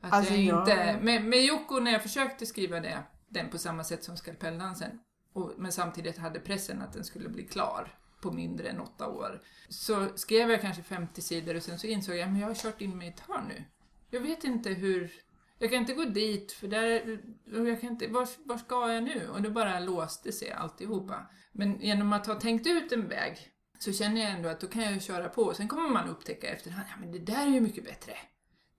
Att 0.00 0.12
Alltså, 0.12 0.34
jag 0.34 0.42
jag- 0.42 0.60
inte, 0.62 0.98
med, 1.02 1.24
med 1.24 1.44
Jocko 1.44 1.80
när 1.80 1.92
jag 1.92 2.02
försökte 2.02 2.46
skriva 2.46 2.80
det, 2.80 3.02
den 3.28 3.50
på 3.50 3.58
samma 3.58 3.84
sätt 3.84 4.04
som 4.04 4.16
Skalpelldansen, 4.16 4.98
och, 5.32 5.52
men 5.56 5.72
samtidigt 5.72 6.18
hade 6.18 6.40
pressen 6.40 6.82
att 6.82 6.92
den 6.92 7.04
skulle 7.04 7.28
bli 7.28 7.42
klar 7.42 7.98
på 8.20 8.32
mindre 8.32 8.68
än 8.68 8.80
åtta 8.80 9.08
år. 9.08 9.42
Så 9.68 10.08
skrev 10.14 10.50
jag 10.50 10.60
kanske 10.60 10.82
50 10.82 11.22
sidor 11.22 11.56
och 11.56 11.62
sen 11.62 11.78
så 11.78 11.86
insåg 11.86 12.16
jag 12.16 12.28
att 12.28 12.38
jag 12.38 12.46
har 12.46 12.54
kört 12.54 12.80
in 12.80 12.98
mig 12.98 13.06
i 13.06 13.10
ett 13.10 13.20
hörn 13.20 13.44
nu. 13.48 13.64
Jag 14.10 14.20
vet 14.20 14.44
inte 14.44 14.70
hur... 14.70 15.12
Jag 15.58 15.70
kan 15.70 15.80
inte 15.80 15.94
gå 15.94 16.04
dit 16.04 16.52
för 16.52 16.68
där... 16.68 17.18
Jag 17.44 17.80
kan 17.80 17.90
inte, 17.90 18.06
var, 18.06 18.28
var 18.44 18.58
ska 18.58 18.92
jag 18.92 19.04
nu? 19.04 19.28
Och 19.28 19.42
det 19.42 19.50
bara 19.50 19.80
låste 19.80 20.32
sig 20.32 20.50
alltihopa. 20.50 21.26
Men 21.52 21.80
genom 21.80 22.12
att 22.12 22.26
ha 22.26 22.34
tänkt 22.34 22.66
ut 22.66 22.92
en 22.92 23.08
väg 23.08 23.52
så 23.78 23.92
känner 23.92 24.20
jag 24.20 24.30
ändå 24.30 24.48
att 24.48 24.60
då 24.60 24.66
kan 24.66 24.82
jag 24.82 25.02
köra 25.02 25.28
på. 25.28 25.54
Sen 25.54 25.68
kommer 25.68 25.88
man 25.88 26.08
upptäcka 26.08 26.48
efterhand, 26.48 26.86
ja 26.90 26.96
men 27.00 27.12
det 27.12 27.18
där 27.18 27.46
är 27.46 27.50
ju 27.50 27.60
mycket 27.60 27.84
bättre. 27.84 28.12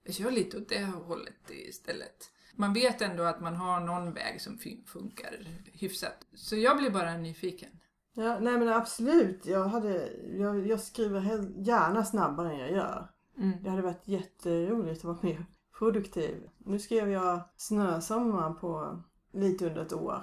Jag 0.04 0.14
kör 0.14 0.30
lite 0.30 0.56
åt 0.56 0.68
det 0.68 0.84
hållet 0.84 1.50
istället. 1.50 2.30
Man 2.58 2.72
vet 2.72 3.02
ändå 3.02 3.22
att 3.22 3.40
man 3.40 3.56
har 3.56 3.80
någon 3.80 4.12
väg 4.12 4.40
som 4.40 4.56
fun- 4.58 4.86
funkar 4.86 5.34
hyfsat. 5.72 6.26
Så 6.34 6.56
jag 6.56 6.76
blir 6.76 6.90
bara 6.90 7.16
nyfiken. 7.16 7.70
Ja, 8.14 8.38
nej 8.40 8.58
men 8.58 8.68
absolut. 8.68 9.46
Jag, 9.46 9.64
hade, 9.64 10.08
jag, 10.38 10.66
jag 10.66 10.80
skriver 10.80 11.20
gärna 11.56 12.04
snabbare 12.04 12.52
än 12.52 12.58
jag 12.58 12.70
gör. 12.70 13.08
Mm. 13.38 13.62
Det 13.62 13.70
hade 13.70 13.82
varit 13.82 14.08
jätteroligt 14.08 14.98
att 14.98 15.04
vara 15.04 15.18
mer 15.22 15.46
produktiv. 15.78 16.48
Nu 16.58 16.78
skrev 16.78 17.10
jag 17.10 17.40
Snösommar 17.56 18.52
på 18.52 19.02
lite 19.32 19.66
under 19.66 19.82
ett 19.82 19.92
år. 19.92 20.22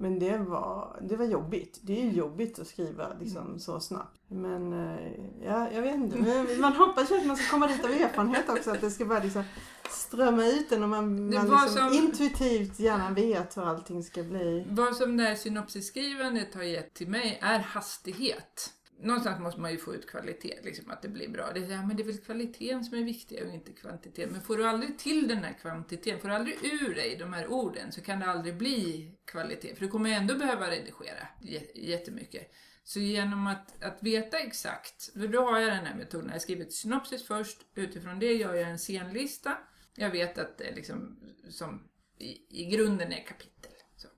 Men 0.00 0.18
det 0.18 0.38
var, 0.38 0.96
det 1.02 1.16
var 1.16 1.24
jobbigt. 1.24 1.78
Det 1.82 2.02
är 2.02 2.10
jobbigt 2.10 2.58
att 2.58 2.66
skriva 2.66 3.06
liksom, 3.20 3.58
så 3.58 3.80
snabbt. 3.80 4.16
Men 4.28 4.72
eh, 4.72 5.10
ja, 5.44 5.70
jag 5.72 5.82
vet 5.82 5.94
inte. 5.94 6.16
Man 6.60 6.72
hoppas 6.72 7.10
ju 7.10 7.16
att 7.18 7.26
man 7.26 7.36
ska 7.36 7.50
komma 7.50 7.66
dit 7.66 7.84
av 7.84 7.90
erfarenhet 7.90 8.48
också. 8.48 8.70
Att 8.70 8.80
det 8.80 8.90
ska 8.90 9.04
bara 9.04 9.22
liksom 9.22 9.42
strömma 9.90 10.46
ut 10.46 10.72
en 10.72 10.82
och 10.82 10.88
man, 10.88 11.14
man 11.24 11.30
liksom 11.30 11.68
som- 11.68 11.92
intuitivt 11.92 12.78
gärna 12.80 13.10
vet 13.10 13.56
hur 13.56 13.62
allting 13.62 14.02
ska 14.02 14.22
bli. 14.22 14.66
Vad 14.70 14.96
som 14.96 15.16
det 15.16 15.24
här 15.24 15.34
synopsisskrivandet 15.34 16.54
har 16.54 16.62
gett 16.62 16.94
till 16.94 17.08
mig 17.08 17.38
är 17.42 17.58
hastighet. 17.58 18.70
Någonstans 19.02 19.40
måste 19.40 19.60
man 19.60 19.72
ju 19.72 19.78
få 19.78 19.94
ut 19.94 20.06
kvalitet, 20.06 20.60
liksom 20.62 20.90
att 20.90 21.02
det 21.02 21.08
blir 21.08 21.28
bra. 21.28 21.50
Det 21.54 21.60
är, 21.60 21.64
här, 21.64 21.86
men 21.86 21.96
det 21.96 22.02
är 22.02 22.06
väl 22.06 22.18
kvaliteten 22.18 22.84
som 22.84 22.98
är 22.98 23.04
viktig 23.04 23.42
och 23.46 23.54
inte 23.54 23.72
kvantiteten. 23.72 24.32
Men 24.32 24.42
får 24.42 24.56
du 24.56 24.66
aldrig 24.66 24.98
till 24.98 25.28
den 25.28 25.38
här 25.38 25.52
kvantiteten, 25.52 26.20
får 26.20 26.28
du 26.28 26.34
aldrig 26.34 26.56
ur 26.64 26.94
dig 26.94 27.16
de 27.16 27.32
här 27.32 27.46
orden 27.46 27.92
så 27.92 28.00
kan 28.00 28.20
det 28.20 28.26
aldrig 28.26 28.56
bli 28.56 29.12
kvalitet. 29.24 29.74
För 29.74 29.84
du 29.84 29.88
kommer 29.88 30.10
ändå 30.10 30.34
behöva 30.34 30.70
redigera 30.70 31.28
jättemycket. 31.74 32.52
Så 32.84 33.00
genom 33.00 33.46
att, 33.46 33.82
att 33.82 34.02
veta 34.02 34.38
exakt, 34.38 35.12
för 35.12 35.28
då 35.28 35.42
har 35.50 35.58
jag 35.58 35.72
den 35.72 35.86
här 35.86 35.94
metoden. 35.94 36.30
Jag 36.32 36.42
skriver 36.42 36.64
ett 36.64 36.72
synopsis 36.72 37.26
först, 37.26 37.58
utifrån 37.74 38.18
det 38.18 38.32
gör 38.32 38.54
jag 38.54 38.70
en 38.70 38.78
scenlista. 38.78 39.58
Jag 39.94 40.10
vet 40.10 40.38
att 40.38 40.58
det 40.58 40.74
liksom 40.74 41.18
som 41.48 41.88
i, 42.18 42.62
i 42.62 42.64
grunden 42.64 43.12
är 43.12 43.24
kapitel. 43.24 43.69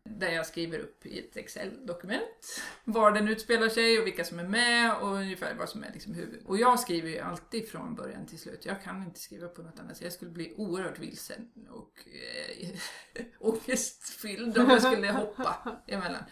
Där 0.05 0.31
jag 0.31 0.47
skriver 0.47 0.79
upp 0.79 1.07
i 1.07 1.19
ett 1.19 1.37
Excel-dokument 1.37 2.61
var 2.85 3.13
den 3.13 3.29
utspelar 3.29 3.69
sig 3.69 3.99
och 3.99 4.07
vilka 4.07 4.25
som 4.25 4.39
är 4.39 4.49
med 4.49 4.97
och 4.97 5.13
ungefär 5.13 5.55
vad 5.55 5.69
som 5.69 5.85
är 5.85 5.93
liksom 5.93 6.15
huvud. 6.15 6.43
Och 6.47 6.59
jag 6.59 6.81
skriver 6.81 7.11
ju 7.11 7.19
alltid 7.19 7.69
från 7.69 7.95
början 7.95 8.27
till 8.27 8.39
slut. 8.39 8.67
Jag 8.67 8.83
kan 8.83 9.03
inte 9.03 9.21
skriva 9.21 9.49
på 9.49 9.63
något 9.63 9.81
annat 9.81 9.97
sätt. 9.97 10.05
Jag 10.05 10.13
skulle 10.13 10.31
bli 10.31 10.55
oerhört 10.57 10.99
vilsen 10.99 11.51
och 11.71 12.09
eh, 12.61 12.69
ångestfylld 13.39 14.59
om 14.59 14.71
jag 14.71 14.83
skulle 14.83 15.13
hoppa 15.13 15.83
emellan. 15.87 16.25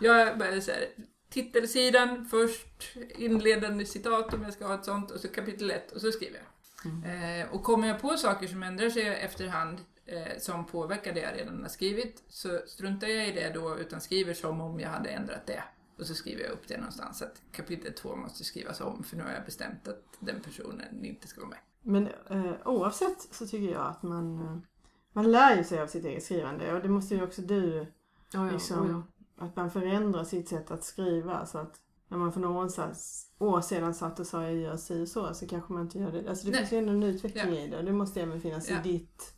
Jag 0.00 0.38
började 0.38 0.60
så 0.60 0.70
här, 0.70 0.88
titelsidan 1.30 2.26
först, 2.26 2.96
inledande 3.18 3.86
citat 3.86 4.34
om 4.34 4.42
jag 4.42 4.52
ska 4.52 4.66
ha 4.66 4.74
ett 4.74 4.84
sånt 4.84 5.10
och 5.10 5.20
så 5.20 5.28
kapitel 5.28 5.70
1 5.70 5.92
och 5.92 6.00
så 6.00 6.12
skriver 6.12 6.38
jag. 6.38 6.48
Eh, 6.84 7.54
och 7.54 7.62
kommer 7.62 7.88
jag 7.88 8.00
på 8.00 8.16
saker 8.16 8.46
som 8.46 8.62
ändrar 8.62 8.90
sig 8.90 9.06
efterhand 9.06 9.78
eh, 10.08 10.38
som 10.38 10.66
påverkar 10.66 11.12
det 11.14 11.20
jag 11.20 11.34
redan 11.34 11.62
har 11.62 11.68
skrivit 11.68 12.22
så 12.28 12.60
struntar 12.66 13.06
jag 13.06 13.28
i 13.28 13.32
det 13.32 13.50
då 13.54 13.78
utan 13.78 14.00
skriver 14.00 14.34
som 14.34 14.60
om 14.60 14.80
jag 14.80 14.88
hade 14.88 15.08
ändrat 15.08 15.46
det. 15.46 15.62
Och 15.98 16.06
så 16.06 16.14
skriver 16.14 16.42
jag 16.42 16.52
upp 16.52 16.68
det 16.68 16.76
någonstans 16.76 17.22
att 17.22 17.42
kapitel 17.52 17.92
2 17.92 18.16
måste 18.16 18.44
skrivas 18.44 18.80
om 18.80 19.02
för 19.04 19.16
nu 19.16 19.22
har 19.22 19.30
jag 19.30 19.44
bestämt 19.44 19.88
att 19.88 20.02
den 20.20 20.40
personen 20.40 21.04
inte 21.04 21.28
ska 21.28 21.40
vara 21.40 21.50
med. 21.50 21.58
Men 21.82 22.08
eh, 22.30 22.52
oavsett 22.64 23.20
så 23.34 23.46
tycker 23.46 23.72
jag 23.72 23.86
att 23.86 24.02
man, 24.02 24.38
eh, 24.38 24.58
man 25.12 25.32
lär 25.32 25.56
ju 25.56 25.64
sig 25.64 25.80
av 25.80 25.86
sitt 25.86 26.04
eget 26.04 26.24
skrivande 26.24 26.74
och 26.74 26.82
det 26.82 26.88
måste 26.88 27.14
ju 27.14 27.22
också 27.22 27.42
du 27.42 27.86
Ja, 28.32 28.46
ja, 28.46 28.52
liksom, 28.52 28.86
oh, 28.86 29.02
ja. 29.38 29.46
att 29.46 29.56
man 29.56 29.70
förändrar 29.70 30.24
sitt 30.24 30.48
sätt 30.48 30.70
att 30.70 30.84
skriva 30.84 31.46
så 31.46 31.58
att 31.58 31.80
när 32.08 32.18
man 32.18 32.32
för 32.32 32.40
några 32.40 32.64
år 32.64 32.68
sedan, 32.68 32.94
år 33.38 33.60
sedan 33.60 33.94
satt 33.94 34.20
och 34.20 34.26
sa 34.26 34.42
jag 34.42 34.54
gör 34.54 34.76
si 34.76 35.02
och 35.02 35.08
så 35.08 35.34
så 35.34 35.46
kanske 35.46 35.72
man 35.72 35.82
inte 35.82 35.98
gör 35.98 36.12
det. 36.12 36.28
Alltså 36.28 36.46
det 36.46 36.50
Nej. 36.50 36.60
finns 36.60 36.72
ju 36.72 36.76
ändå 36.78 36.92
en 36.92 37.02
utveckling 37.02 37.54
Ja. 37.54 37.60
i 37.60 37.68
det 37.68 37.76
och 37.78 37.84
det 37.84 37.92
måste 37.92 38.22
även 38.22 38.40
finnas 38.40 38.70
Ja. 38.70 38.76
i 38.80 38.92
ditt 38.92 39.34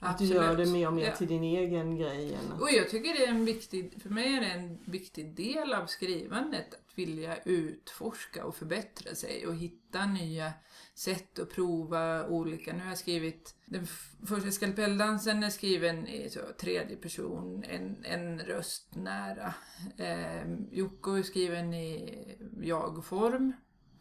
att 0.00 0.10
Absolut. 0.10 0.32
du 0.32 0.36
gör 0.36 0.56
det 0.56 0.66
mer 0.66 0.86
och 0.86 0.92
mer 0.92 1.06
Ja. 1.06 1.16
till 1.16 1.26
din 1.26 1.42
egen 1.44 1.96
grej. 1.96 2.34
Än 2.34 2.52
Och 2.60 2.70
jag 2.70 2.88
tycker 2.90 3.12
det 3.14 3.24
är 3.24 3.28
en 3.30 3.44
viktig, 3.44 4.02
för 4.02 4.10
mig 4.10 4.34
är 4.36 4.40
det 4.40 4.46
en 4.46 4.78
viktig 4.84 5.34
del 5.34 5.72
av 5.74 5.86
skrivandet 5.86 6.74
att 6.74 6.98
vilja 6.98 7.36
utforska 7.44 8.44
och 8.44 8.56
förbättra 8.56 9.14
sig 9.14 9.46
och 9.46 9.54
hitta 9.54 10.06
nya 10.06 10.52
sätt 10.94 11.38
att 11.38 11.50
prova 11.50 12.26
olika. 12.26 12.72
Nu 12.72 12.80
har 12.80 12.88
jag 12.88 12.98
skrivit, 12.98 13.54
den 13.64 13.86
första 14.26 14.50
skalpelldansen 14.50 15.42
är 15.42 15.50
skriven 15.50 16.06
i 16.08 16.30
så, 16.30 16.40
tredje 16.58 16.96
person, 16.96 17.64
en, 17.68 18.04
en 18.04 18.38
röst 18.40 18.94
nära. 18.94 19.54
Eh, 19.96 20.52
Jocko 20.70 21.12
är 21.12 21.22
skriven 21.22 21.74
i 21.74 22.14
jag-form, 22.62 23.52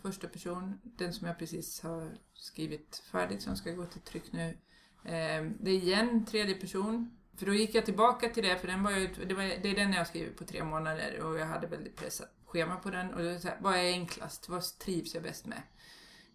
första 0.02 0.28
person, 0.28 0.80
den 0.84 1.14
som 1.14 1.28
jag 1.28 1.40
precis 1.40 1.82
har 1.82 2.12
skrivit 2.34 3.04
färdigt 3.12 3.42
som 3.42 3.56
ska 3.58 3.72
gå 3.72 3.86
till 3.86 4.02
tryck 4.02 4.32
nu. 4.32 4.58
Eh, 5.06 5.52
det 5.60 5.72
är 5.72 5.76
igen 5.76 6.26
tredje 6.26 6.56
person. 6.56 7.16
För 7.38 7.46
då 7.46 7.54
gick 7.54 7.76
jag 7.76 7.86
tillbaka 7.86 8.30
till 8.30 8.44
det, 8.44 8.58
för 8.58 8.68
den 8.68 8.84
var 8.84 8.92
ju, 8.92 9.08
det, 9.28 9.34
var, 9.34 9.44
det 9.44 9.70
är 9.70 9.76
den 9.76 9.92
jag 9.92 10.00
har 10.00 10.06
skrivit 10.06 10.38
på 10.38 10.44
tre 10.44 10.64
månader 10.64 11.20
och 11.20 11.40
jag 11.40 11.46
hade 11.46 11.68
väldigt 11.68 11.96
pressat 11.96 12.34
schema 12.46 12.76
på 12.76 12.90
den. 12.90 13.14
Och 13.14 13.24
då 13.24 13.40
så 13.40 13.48
här, 13.48 13.58
vad 13.62 13.76
är 13.76 13.92
enklast? 13.92 14.50
Vad 14.50 14.64
trivs 14.80 15.14
jag 15.14 15.24
bäst 15.24 15.46
med? 15.46 15.62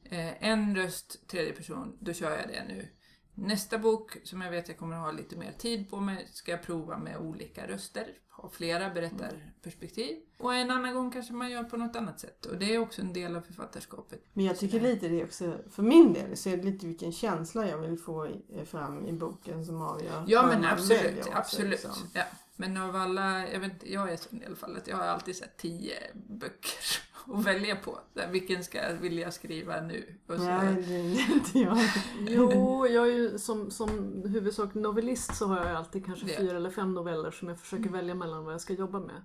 Eh, 0.05 0.49
en 0.49 0.77
röst, 0.77 1.29
tredje 1.29 1.53
person, 1.53 1.97
då 2.01 2.13
kör 2.13 2.39
jag 2.39 2.49
det 2.49 2.65
nu. 2.69 2.89
Nästa 3.35 3.79
bok, 3.79 4.17
som 4.25 4.41
jag 4.41 4.51
vet 4.51 4.69
jag 4.69 4.79
kommer 4.79 4.97
att 4.97 5.03
ha 5.03 5.13
lite 5.13 5.37
mer 5.37 5.53
tid 5.59 5.91
på 5.91 6.01
mig, 6.01 6.29
ska 6.33 6.51
jag 6.51 6.63
prova 6.63 6.99
med 6.99 7.19
olika 7.19 7.67
röster. 7.67 8.07
Ha 8.31 8.49
flera 8.51 8.91
berättarperspektiv. 8.91 10.17
Och 10.39 10.55
en 10.55 10.71
annan 10.71 10.95
gång 10.95 11.11
kanske 11.11 11.33
man 11.33 11.51
gör 11.51 11.65
på 11.65 11.77
något 11.77 11.97
annat 11.97 12.21
sätt. 12.21 12.47
Och 12.47 12.59
det 12.59 12.75
är 12.75 12.79
också 12.79 13.01
en 13.03 13.13
del 13.13 13.37
av 13.37 13.41
författarskapet. 13.41 14.25
men 14.33 14.45
jag 14.45 14.59
tycker 14.59 14.81
lite 14.81 15.09
det 15.09 15.25
också, 15.25 15.59
för 15.71 15.83
min 15.83 16.13
del, 16.13 16.37
så 16.37 16.49
är 16.51 16.57
det 16.57 16.63
lite 16.63 16.87
vilken 16.87 17.13
känsla 17.13 17.69
jag 17.69 17.79
vill 17.79 17.99
få 17.99 18.29
fram 18.65 19.07
i 19.07 19.13
boken 19.13 19.65
som 19.65 19.83
avgör 19.83 20.25
Ja 20.27 20.47
men 20.47 20.65
absolut, 20.65 21.19
också, 21.19 21.31
absolut. 21.35 21.71
liksom. 21.71 21.93
Ja. 22.13 22.25
Men 22.57 22.77
av 22.77 22.97
alla, 22.97 23.49
jag 23.53 23.61
vet 23.61 23.87
jag 23.87 24.13
är 24.13 24.17
sån 24.17 24.43
i 24.43 24.47
alla 24.47 24.57
fall 24.57 24.77
att 24.77 24.87
jag 24.89 24.97
har 24.97 25.05
alltid 25.05 25.37
sett 25.37 25.57
tio 25.57 25.95
böcker 26.15 26.79
att 27.35 27.45
välja 27.45 27.77
på. 27.77 27.99
Här, 28.17 28.31
vilken 28.33 28.65
ska 28.65 28.79
jag 28.79 28.95
vilja 28.95 29.31
skriva 29.31 29.81
nu? 29.81 30.19
Och 30.27 30.37
så, 30.37 30.45
Nej, 30.45 30.75
det 30.89 30.95
är 30.95 31.33
inte 31.35 31.59
jag. 31.59 31.79
Jo, 32.29 32.87
jag 32.87 33.09
är 33.09 33.13
ju 33.13 33.39
som, 33.39 33.71
som 33.71 34.23
huvudsak 34.27 34.75
novellist 34.75 35.35
så 35.37 35.47
har 35.47 35.67
jag 35.67 35.77
alltid 35.77 36.07
kanske 36.07 36.27
fyra 36.27 36.57
eller 36.57 36.71
fem 36.71 36.95
noveller 36.95 37.31
som 37.31 37.49
jag 37.49 37.59
försöker 37.61 37.91
välja 37.91 38.15
mellan 38.15 38.45
vad 38.45 38.55
jag 38.55 38.61
ska 38.61 38.73
jobba 38.73 39.01
med. 39.01 39.25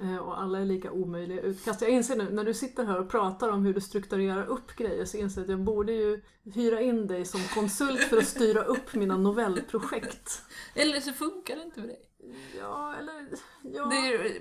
Eh, 0.00 0.16
Och 0.16 0.40
alla 0.40 0.58
är 0.58 0.64
lika 0.64 0.90
omöjliga 0.92 1.40
utkast. 1.40 1.80
Jag 1.80 1.90
inser 1.90 2.16
nu 2.16 2.30
när 2.30 2.44
du 2.44 2.54
sitter 2.54 2.84
här 2.84 3.00
och 3.00 3.10
pratar 3.10 3.48
om 3.48 3.64
hur 3.64 3.74
du 3.74 3.80
strukturerar 3.80 4.46
upp 4.46 4.76
grejer 4.76 5.04
så 5.04 5.16
inser 5.16 5.40
jag 5.40 5.44
att 5.44 5.50
jag 5.50 5.60
borde 5.60 5.92
ju 5.92 6.22
hyra 6.54 6.80
in 6.80 7.06
dig 7.06 7.24
som 7.24 7.40
konsult 7.54 8.00
för 8.00 8.16
att 8.18 8.26
styra 8.26 8.62
upp 8.64 8.94
mina 8.94 9.16
novellprojekt. 9.16 10.42
Eller 10.74 11.00
så 11.00 11.12
funkar 11.12 11.56
det 11.56 11.62
inte 11.62 11.80
för 11.80 11.88
dig. 11.88 12.02
Ja, 12.58 12.94
eller... 12.98 13.26
Ja, 13.62 13.84
Det 13.86 13.96
är, 13.96 14.38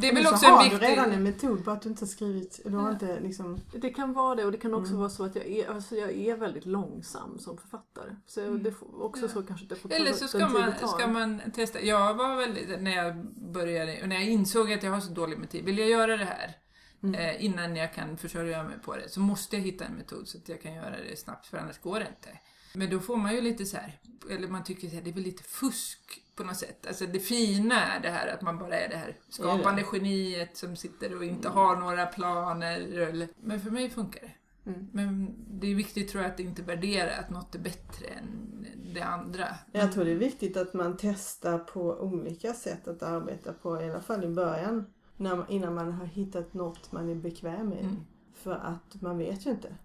det 0.00 0.08
är 0.08 0.14
väl 0.14 0.24
så 0.24 0.30
också 0.30 0.46
har 0.46 0.62
en 0.64 0.70
du 0.70 0.76
viktig... 0.76 0.92
redan 0.92 1.12
en 1.12 1.22
metod 1.22 1.64
på 1.64 1.70
att 1.70 1.82
du 1.82 1.88
inte 1.88 2.02
har 2.04 2.08
skrivit, 2.08 2.60
du 2.64 2.70
har 2.76 2.92
inte 2.92 3.20
liksom... 3.20 3.60
det 3.72 3.90
kan 3.90 4.12
vara 4.12 4.34
det 4.34 4.44
och 4.44 4.52
det 4.52 4.58
kan 4.58 4.74
också 4.74 4.88
Mm. 4.88 4.98
vara 5.00 5.10
så 5.10 5.24
att 5.24 5.34
jag 5.36 5.46
är, 5.46 5.68
alltså 5.70 5.96
jag 5.96 6.12
är 6.12 6.36
väldigt 6.36 6.66
långsam 6.66 7.38
som 7.38 7.58
författare. 7.58 8.16
Så 8.26 8.40
jag, 8.40 8.60
det 8.64 8.72
får 8.72 9.02
också 9.02 9.22
Mm. 9.24 9.30
Ja. 9.34 9.40
så 9.40 9.46
kanske 9.46 9.66
jag 9.68 9.78
får 9.78 9.88
ta 9.88 9.94
Eller 9.94 10.12
så 10.12 10.28
ska 10.28 10.48
man, 10.48 10.72
det 10.80 10.88
ska 10.88 11.06
man 11.06 11.40
testa. 11.54 11.80
Jag 11.80 12.14
var 12.14 12.36
väldigt, 12.36 12.80
när 12.82 12.96
jag 12.96 13.26
började, 13.52 14.02
och 14.02 14.08
när 14.08 14.16
jag 14.16 14.24
insåg 14.24 14.72
att 14.72 14.82
jag 14.82 14.90
har 14.92 15.00
så 15.00 15.12
dålig 15.12 15.38
med 15.38 15.50
tid, 15.50 15.64
vill 15.64 15.78
jag 15.78 15.88
göra 15.88 16.16
det 16.16 16.24
här 16.24 16.56
Mm. 17.02 17.14
eh, 17.20 17.44
innan 17.44 17.76
jag 17.76 17.94
kan 17.94 18.18
försörja 18.18 18.62
mig 18.62 18.78
på 18.84 18.96
det 18.96 19.08
så 19.08 19.20
måste 19.20 19.56
jag 19.56 19.62
hitta 19.62 19.84
en 19.84 19.92
metod 19.94 20.28
så 20.28 20.38
att 20.38 20.48
jag 20.48 20.62
kan 20.62 20.74
göra 20.74 20.90
det 21.10 21.16
snabbt 21.18 21.46
för 21.46 21.58
annars 21.58 21.78
går 21.80 22.00
det 22.00 22.06
inte. 22.08 22.38
Men 22.74 22.90
då 22.90 23.00
får 23.00 23.16
man 23.16 23.34
ju 23.34 23.40
lite 23.40 23.64
så 23.66 23.76
här, 23.76 24.00
eller 24.30 24.48
man 24.48 24.64
tycker 24.64 24.86
att 24.98 25.04
det 25.04 25.10
är 25.10 25.14
väl 25.14 25.22
lite 25.22 25.42
fusk 25.42 26.22
på 26.36 26.44
något 26.44 26.56
sätt. 26.56 26.86
Alltså 26.86 27.06
det 27.06 27.20
fina 27.20 27.82
är 27.82 28.00
det 28.00 28.10
här 28.10 28.34
att 28.34 28.42
man 28.42 28.58
bara 28.58 28.78
är 28.78 28.88
det 28.88 28.96
här 28.96 29.16
skapande 29.28 29.84
geniet 29.92 30.56
som 30.56 30.76
sitter 30.76 31.16
och 31.16 31.24
inte 31.24 31.48
har 31.48 31.76
några 31.76 32.06
planer. 32.06 32.80
Eller, 33.08 33.28
men 33.40 33.60
för 33.60 33.70
mig 33.70 33.90
funkar 33.90 34.20
det. 34.20 34.32
Mm. 34.70 34.88
Men 34.92 35.34
det 35.48 35.66
är 35.66 35.74
viktigt 35.74 36.08
tror 36.08 36.22
jag 36.22 36.32
att 36.32 36.40
inte 36.40 36.62
värdera 36.62 37.16
att 37.16 37.30
något 37.30 37.54
är 37.54 37.58
bättre 37.58 38.06
än 38.06 38.66
det 38.94 39.02
andra. 39.02 39.46
Jag 39.72 39.92
tror 39.92 40.04
det 40.04 40.10
är 40.10 40.16
viktigt 40.16 40.56
att 40.56 40.74
man 40.74 40.96
testar 40.98 41.58
på 41.58 41.80
olika 41.80 42.52
sätt 42.52 42.88
att 42.88 43.02
arbeta 43.02 43.52
på, 43.52 43.82
i 43.82 43.90
alla 43.90 44.00
fall 44.00 44.24
i 44.24 44.28
början. 44.28 44.86
När, 45.16 45.50
innan 45.50 45.74
man 45.74 45.92
har 45.92 46.06
hittat 46.06 46.54
något 46.54 46.92
man 46.92 47.08
är 47.08 47.14
bekväm 47.14 47.68
med. 47.68 47.84
Mm. 47.84 47.96
För 48.34 48.54
att 48.54 49.02
man 49.02 49.18
vet 49.18 49.46
ju 49.46 49.50
inte. 49.50 49.76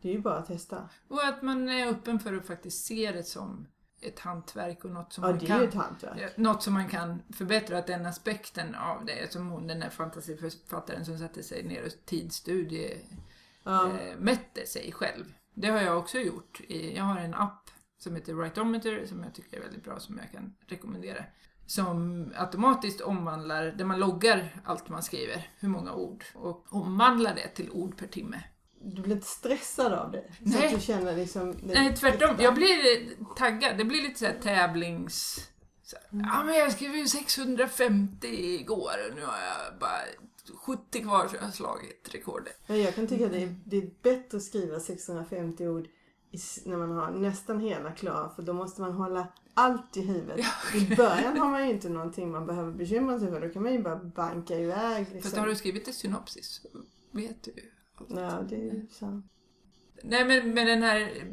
Det 0.00 0.08
är 0.08 0.12
ju 0.12 0.20
bara 0.20 0.38
att 0.38 0.46
testa. 0.46 0.88
Och 1.08 1.24
att 1.24 1.42
man 1.42 1.68
är 1.68 1.86
öppen 1.86 2.20
för 2.20 2.36
att 2.36 2.46
faktiskt 2.46 2.84
se 2.84 3.12
det 3.12 3.24
som 3.24 3.66
ett 4.00 4.18
hantverk 4.18 4.84
och 4.84 4.90
något 4.90 5.12
som, 5.12 5.24
Ja, 5.24 5.30
man, 5.30 5.38
kan, 5.40 5.60
något 6.36 6.62
som 6.62 6.74
man 6.74 6.88
kan 6.88 7.22
förbättra. 7.32 7.78
Att 7.78 7.86
den 7.86 8.06
aspekten 8.06 8.74
av 8.74 9.04
det, 9.04 9.32
som 9.32 9.48
hon 9.50 9.66
den 9.66 9.82
här 9.82 9.90
fantasiförfattaren 9.90 11.04
som 11.04 11.18
satte 11.18 11.42
sig 11.42 11.62
ner 11.62 11.86
och 11.86 11.92
tidsstudie 12.04 12.98
Ja. 13.62 13.86
eh, 13.92 14.16
mätte 14.18 14.66
sig 14.66 14.92
själv. 14.92 15.24
Det 15.54 15.68
har 15.68 15.80
jag 15.80 15.98
också 15.98 16.18
gjort. 16.18 16.60
I, 16.68 16.96
jag 16.96 17.04
har 17.04 17.20
en 17.20 17.34
app 17.34 17.70
som 17.98 18.14
heter 18.14 18.32
Writeometer 18.32 19.06
som 19.06 19.22
jag 19.22 19.34
tycker 19.34 19.56
är 19.56 19.62
väldigt 19.62 19.84
bra 19.84 20.00
som 20.00 20.18
jag 20.18 20.32
kan 20.32 20.54
rekommendera. 20.66 21.24
Som 21.66 22.26
automatiskt 22.36 23.00
omvandlar, 23.00 23.64
där 23.66 23.84
man 23.84 23.98
loggar 23.98 24.60
allt 24.64 24.88
man 24.88 25.02
skriver, 25.02 25.50
hur 25.58 25.68
många 25.68 25.92
ord, 25.92 26.24
och 26.34 26.66
omvandlar 26.68 27.34
det 27.34 27.48
till 27.48 27.70
ord 27.70 27.96
per 27.98 28.06
timme. 28.06 28.42
Du 28.80 29.02
blir 29.02 29.14
inte 29.14 29.26
stressad 29.26 29.92
av 29.92 30.12
det? 30.12 30.24
Så 30.38 30.58
Nej. 30.58 30.66
att 30.66 30.74
du 30.74 30.86
känner 30.86 31.16
liksom... 31.16 31.56
Nej, 31.62 31.96
tvärtom. 31.96 32.36
Jag 32.38 32.54
blir 32.54 32.68
eh, 32.68 33.26
taggad. 33.36 33.78
Det 33.78 33.84
blir 33.84 34.02
lite 34.02 34.18
såhär 34.18 34.38
tävlings... 34.42 35.48
Så, 35.82 35.96
här, 35.96 36.20
ja, 36.22 36.44
men 36.44 36.54
jag 36.54 36.72
skrev 36.72 36.96
ju 36.96 37.06
650 37.06 38.26
igår 38.26 38.92
och 39.08 39.16
nu 39.16 39.22
har 39.22 39.38
jag 39.38 39.78
bara 39.80 40.00
70 40.54 41.02
kvar 41.02 41.28
så 41.28 41.36
jag 41.36 41.42
har 41.42 41.50
slagit 41.50 42.14
rekordet. 42.14 42.60
Men 42.66 42.82
jag 42.82 42.94
kan 42.94 43.06
tycka 43.06 43.26
att 43.26 43.32
det 43.32 43.42
är, 43.42 43.56
det 43.64 43.76
är 43.76 43.90
bättre 44.02 44.36
att 44.36 44.42
skriva 44.42 44.80
650 44.80 45.66
ord 45.66 45.86
i 46.30 46.38
när 46.64 46.76
man 46.76 46.90
har 46.90 47.10
nästan 47.10 47.60
hela 47.60 47.92
klar 47.92 48.32
för 48.36 48.42
då 48.42 48.52
måste 48.52 48.80
man 48.80 48.92
hålla 48.92 49.28
allt 49.54 49.96
i 49.96 50.00
huvudet. 50.00 50.46
I 50.74 50.96
början 50.96 51.38
har 51.38 51.50
man 51.50 51.66
ju 51.66 51.74
inte 51.74 51.88
någonting 51.88 52.30
man 52.30 52.46
behöver 52.46 52.72
bekymra 52.72 53.18
sig 53.18 53.28
för. 53.30 53.40
Då 53.40 53.48
kan 53.48 53.62
man 53.62 53.72
ju 53.72 53.82
bara 53.82 53.96
banka 53.96 54.58
iväg. 54.58 55.00
Liksom. 55.00 55.22
Fast 55.22 55.36
har 55.36 55.46
du 55.46 55.56
skrivit 55.56 55.88
en 55.88 55.94
synopsis 55.94 56.60
vet 57.10 57.42
du. 57.42 57.52
Ja, 58.08 58.46
det 58.48 58.68
är 58.68 58.86
så. 58.90 59.22
Nej 60.02 60.24
men 60.24 60.54
med 60.54 60.66
den 60.66 60.82
här 60.82 61.24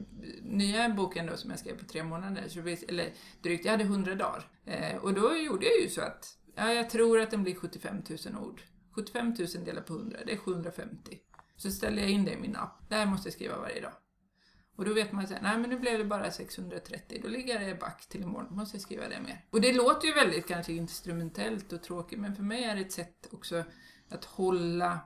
nya 0.42 0.90
boken 0.90 1.26
då 1.26 1.38
som 1.38 1.50
jag 1.50 1.60
skrev 1.60 1.78
på 1.78 1.86
tre 1.86 2.04
månader, 2.04 2.48
så 2.48 2.62
vi, 2.62 2.74
eller 2.74 3.14
drygt, 3.42 3.66
jag 3.66 3.72
hade 3.72 3.84
100 3.84 4.16
dagar. 4.16 4.48
Eh, 4.66 4.96
och 4.96 5.14
då 5.14 5.36
gjorde 5.36 5.66
jag 5.66 5.82
ju 5.82 5.90
så 5.90 6.02
att, 6.02 6.38
ja 6.56 6.74
jag 6.74 6.90
tror 6.90 7.20
att 7.20 7.32
den 7.32 7.44
blir 7.44 7.56
75 7.56 8.02
000 8.26 8.44
ord. 8.44 8.62
75 8.92 9.36
000 9.40 9.48
delat 9.66 9.86
på 9.86 9.94
100, 9.94 10.18
det 10.26 10.34
är 10.34 10.38
750. 10.38 11.20
Så 11.56 11.72
ställer 11.72 12.02
jag 12.02 12.12
in 12.12 12.26
det 12.26 12.32
i 12.32 12.38
min 12.38 12.56
app, 12.56 12.90
det 12.90 12.96
här 12.96 13.06
måste 13.06 13.28
jag 13.28 13.34
skriva 13.34 13.58
varje 13.58 13.82
dag. 13.82 13.94
Och 14.76 14.86
då 14.86 14.94
vet 14.94 15.12
man 15.12 15.24
att 15.24 15.42
nej 15.42 15.58
men 15.58 15.70
nu 15.70 15.80
blev 15.80 15.98
det 15.98 16.06
bara 16.06 16.32
630, 16.32 17.20
då 17.24 17.28
ligger 17.28 17.60
det 17.60 17.76
back 17.76 18.10
till 18.10 18.22
imorgon, 18.22 18.48
då 18.50 18.56
måste 18.56 18.76
jag 18.76 18.82
skriva 18.82 19.08
det 19.08 19.22
mer. 19.22 19.46
Och 19.50 19.62
det 19.62 19.74
låter 19.74 20.08
ju 20.08 20.14
väldigt 20.14 20.48
kanske 20.48 20.74
instrumentellt 20.74 21.74
och 21.74 21.84
tråkigt, 21.84 22.20
men 22.20 22.36
för 22.36 22.44
mig 22.44 22.64
är 22.64 22.76
det 22.76 22.82
ett 22.82 22.92
sätt 22.92 23.28
också 23.32 23.64
att 24.10 24.26
hålla, 24.26 25.00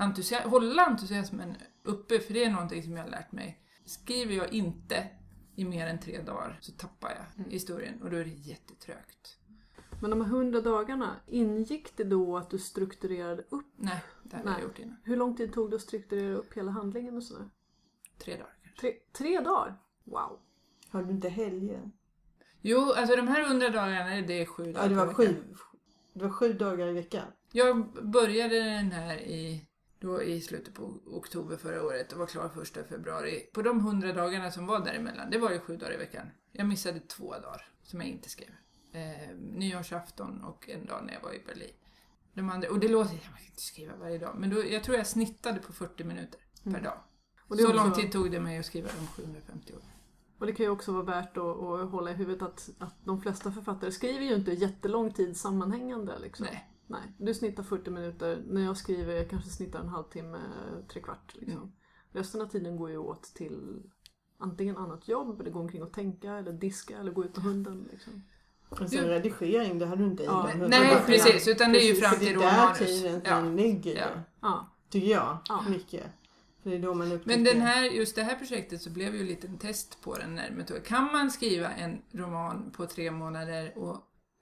entusia- 0.00 0.48
hålla 0.48 0.86
entusiasmen 0.86 1.56
uppe, 1.82 2.18
för 2.18 2.34
det 2.34 2.44
är 2.44 2.50
någonting 2.50 2.82
som 2.82 2.96
jag 2.96 3.02
har 3.02 3.10
lärt 3.10 3.32
mig. 3.32 3.60
Skriver 3.84 4.34
jag 4.34 4.52
inte 4.52 5.08
i 5.56 5.64
mer 5.64 5.86
än 5.86 6.00
tre 6.00 6.22
dagar 6.22 6.58
så 6.60 6.72
tappar 6.72 7.10
jag 7.36 7.44
historien 7.44 8.02
och 8.02 8.10
då 8.10 8.16
är 8.16 8.24
det 8.24 8.30
jättetrögt. 8.30 9.36
Men 10.00 10.10
de 10.10 10.20
här 10.20 10.28
hundra 10.28 10.60
dagarna, 10.60 11.16
ingick 11.26 11.96
det 11.96 12.04
då 12.04 12.36
att 12.36 12.50
du 12.50 12.58
strukturerade 12.58 13.44
upp? 13.48 13.72
Nej, 13.76 14.02
det 14.22 14.36
har 14.36 14.44
jag 14.44 14.62
gjort 14.62 14.78
innan. 14.78 14.96
Hur 15.04 15.16
lång 15.16 15.36
tid 15.36 15.52
tog 15.52 15.70
det 15.70 15.76
att 15.76 15.82
strukturera 15.82 16.34
upp 16.34 16.56
hela 16.56 16.70
handlingen 16.70 17.16
och 17.16 17.22
sådär? 17.22 17.50
Tre 18.18 18.34
dagar 18.34 18.54
kanske. 18.62 18.80
Tre, 18.80 18.92
tre 19.12 19.40
dagar? 19.40 19.80
Wow. 20.04 20.38
Har 20.90 21.02
du 21.02 21.10
inte 21.10 21.28
helger? 21.28 21.90
Jo, 22.60 22.92
alltså 22.92 23.16
de 23.16 23.28
här 23.28 23.48
hundra 23.48 23.68
dagarna, 23.68 24.20
det 24.26 24.40
är 24.42 24.46
sju 24.46 24.72
dagar 24.72 24.82
Ja, 24.82 24.88
det 24.88 24.94
var 24.94 25.14
sju, 25.14 25.36
det 26.12 26.22
var 26.22 26.30
sju 26.30 26.52
dagar 26.52 26.86
i 26.88 26.92
veckan. 26.92 27.26
Jag 27.52 28.04
började 28.10 28.54
den 28.60 28.92
här 28.92 29.16
i, 29.16 29.66
då 30.00 30.22
i 30.22 30.40
slutet 30.40 30.74
på 30.74 30.94
oktober 31.06 31.56
förra 31.56 31.82
året 31.84 32.12
och 32.12 32.18
var 32.18 32.26
klar 32.26 32.48
första 32.48 32.84
februari. 32.84 33.40
På 33.52 33.62
de 33.62 33.80
hundra 33.80 34.12
dagarna 34.12 34.50
som 34.50 34.66
var 34.66 34.84
däremellan, 34.84 35.30
det 35.30 35.38
var 35.38 35.50
ju 35.50 35.60
sju 35.60 35.76
dagar 35.76 35.94
i 35.94 35.96
veckan. 35.96 36.26
Jag 36.52 36.66
missade 36.66 37.00
två 37.00 37.32
dagar 37.32 37.68
som 37.82 38.00
jag 38.00 38.08
inte 38.08 38.28
skrev. 38.28 38.50
Eh, 38.92 39.36
nyårsafton 39.36 40.44
och 40.44 40.68
en 40.68 40.86
dag 40.86 41.02
när 41.06 41.12
jag 41.14 41.20
var 41.22 41.34
i 41.34 41.42
Berlin. 41.46 41.72
De 42.34 42.50
andra, 42.50 42.70
och 42.70 42.80
det 42.80 42.88
låter, 42.88 43.12
jag 43.14 43.22
kan 43.22 43.32
inte 43.46 43.62
skriva 43.62 43.96
varje 43.96 44.18
dag, 44.18 44.34
men 44.38 44.50
då, 44.50 44.64
jag 44.66 44.84
tror 44.84 44.96
jag 44.96 45.06
snittade 45.06 45.60
på 45.60 45.72
40 45.72 46.04
minuter 46.04 46.40
per 46.64 46.80
dag. 46.80 46.98
Och 47.48 47.56
Så 47.58 47.64
också- 47.64 47.76
lång 47.76 47.92
tid 47.92 48.12
tog 48.12 48.30
det 48.30 48.40
mig 48.40 48.58
att 48.58 48.66
skriva 48.66 48.88
de 49.00 49.06
750 49.06 49.72
orden. 49.72 49.88
Och 50.38 50.46
det 50.46 50.52
kan 50.52 50.66
ju 50.66 50.70
också 50.70 50.92
vara 50.92 51.02
värt 51.02 51.36
att, 51.36 51.44
att 51.62 51.90
hålla 51.90 52.10
i 52.10 52.14
huvudet 52.14 52.42
att, 52.42 52.70
att 52.78 52.94
de 53.04 53.20
flesta 53.22 53.52
författare 53.52 53.92
skriver 53.92 54.24
ju 54.24 54.34
inte 54.34 54.50
jättelång 54.52 55.12
tid 55.12 55.36
sammanhängande. 55.36 56.18
Liksom. 56.18 56.46
Nej. 56.46 56.69
Nej. 56.90 57.00
Du 57.18 57.34
snittar 57.34 57.62
40 57.62 57.90
minuter, 57.90 58.42
när 58.46 58.64
jag 58.64 58.76
skriver 58.76 59.14
jag 59.14 59.30
kanske 59.30 59.50
snittar 59.50 59.80
en 59.80 59.88
halvtimme, 59.88 60.38
tre 60.92 61.02
kvart. 61.02 61.34
Liksom. 61.34 61.56
Mm. 61.58 61.72
Resten 62.12 62.40
av 62.40 62.46
tiden 62.46 62.76
går 62.76 62.90
ju 62.90 62.98
åt 62.98 63.22
till 63.22 63.82
antingen 64.38 64.76
annat 64.76 65.08
jobb, 65.08 65.40
eller 65.40 65.50
gå 65.50 65.60
omkring 65.60 65.82
och 65.82 65.92
tänka, 65.92 66.32
eller 66.32 66.52
diska, 66.52 66.98
eller 66.98 67.12
gå 67.12 67.24
ut 67.24 67.36
med 67.36 67.44
hunden. 67.44 67.88
Liksom. 67.92 68.22
Och 68.68 68.78
sen 68.90 69.04
redigering, 69.06 69.78
det 69.78 69.86
hade 69.86 70.02
du 70.02 70.10
inte 70.10 70.22
i 70.22 70.26
Ja. 70.26 70.50
den. 70.58 70.70
Nej, 70.70 71.02
precis, 71.06 71.48
utan 71.48 71.72
det 71.72 71.78
är 71.84 71.88
ju 71.88 71.94
fram 71.94 72.18
till 72.18 72.38
Det 72.38 72.44
är 72.44 72.66
där 72.68 72.74
tiden 72.74 73.20
Ja. 73.24 73.40
som 73.40 73.56
ligger 73.56 73.96
Ja. 73.96 74.22
Ja. 74.40 74.66
tycker 74.90 75.08
jag. 75.08 75.38
Ja. 75.48 75.64
Mycket. 75.68 76.04
För 76.62 76.70
det 76.70 76.76
är 76.76 76.82
då 76.82 76.94
man 76.94 77.12
upptäcker. 77.12 77.36
Men 77.36 77.44
den 77.44 77.60
här, 77.60 77.82
just 77.84 78.16
det 78.16 78.22
här 78.22 78.34
projektet 78.36 78.82
så 78.82 78.90
blev 78.90 79.14
ju 79.14 79.20
en 79.20 79.26
liten 79.26 79.58
test 79.58 80.00
på 80.02 80.14
den 80.14 80.38
här 80.38 80.50
metoden. 80.50 80.82
Kan 80.82 81.12
man 81.12 81.30
skriva 81.30 81.70
en 81.70 82.02
roman 82.12 82.70
på 82.76 82.86
tre 82.86 83.10
månader 83.10 83.78
och 83.78 83.96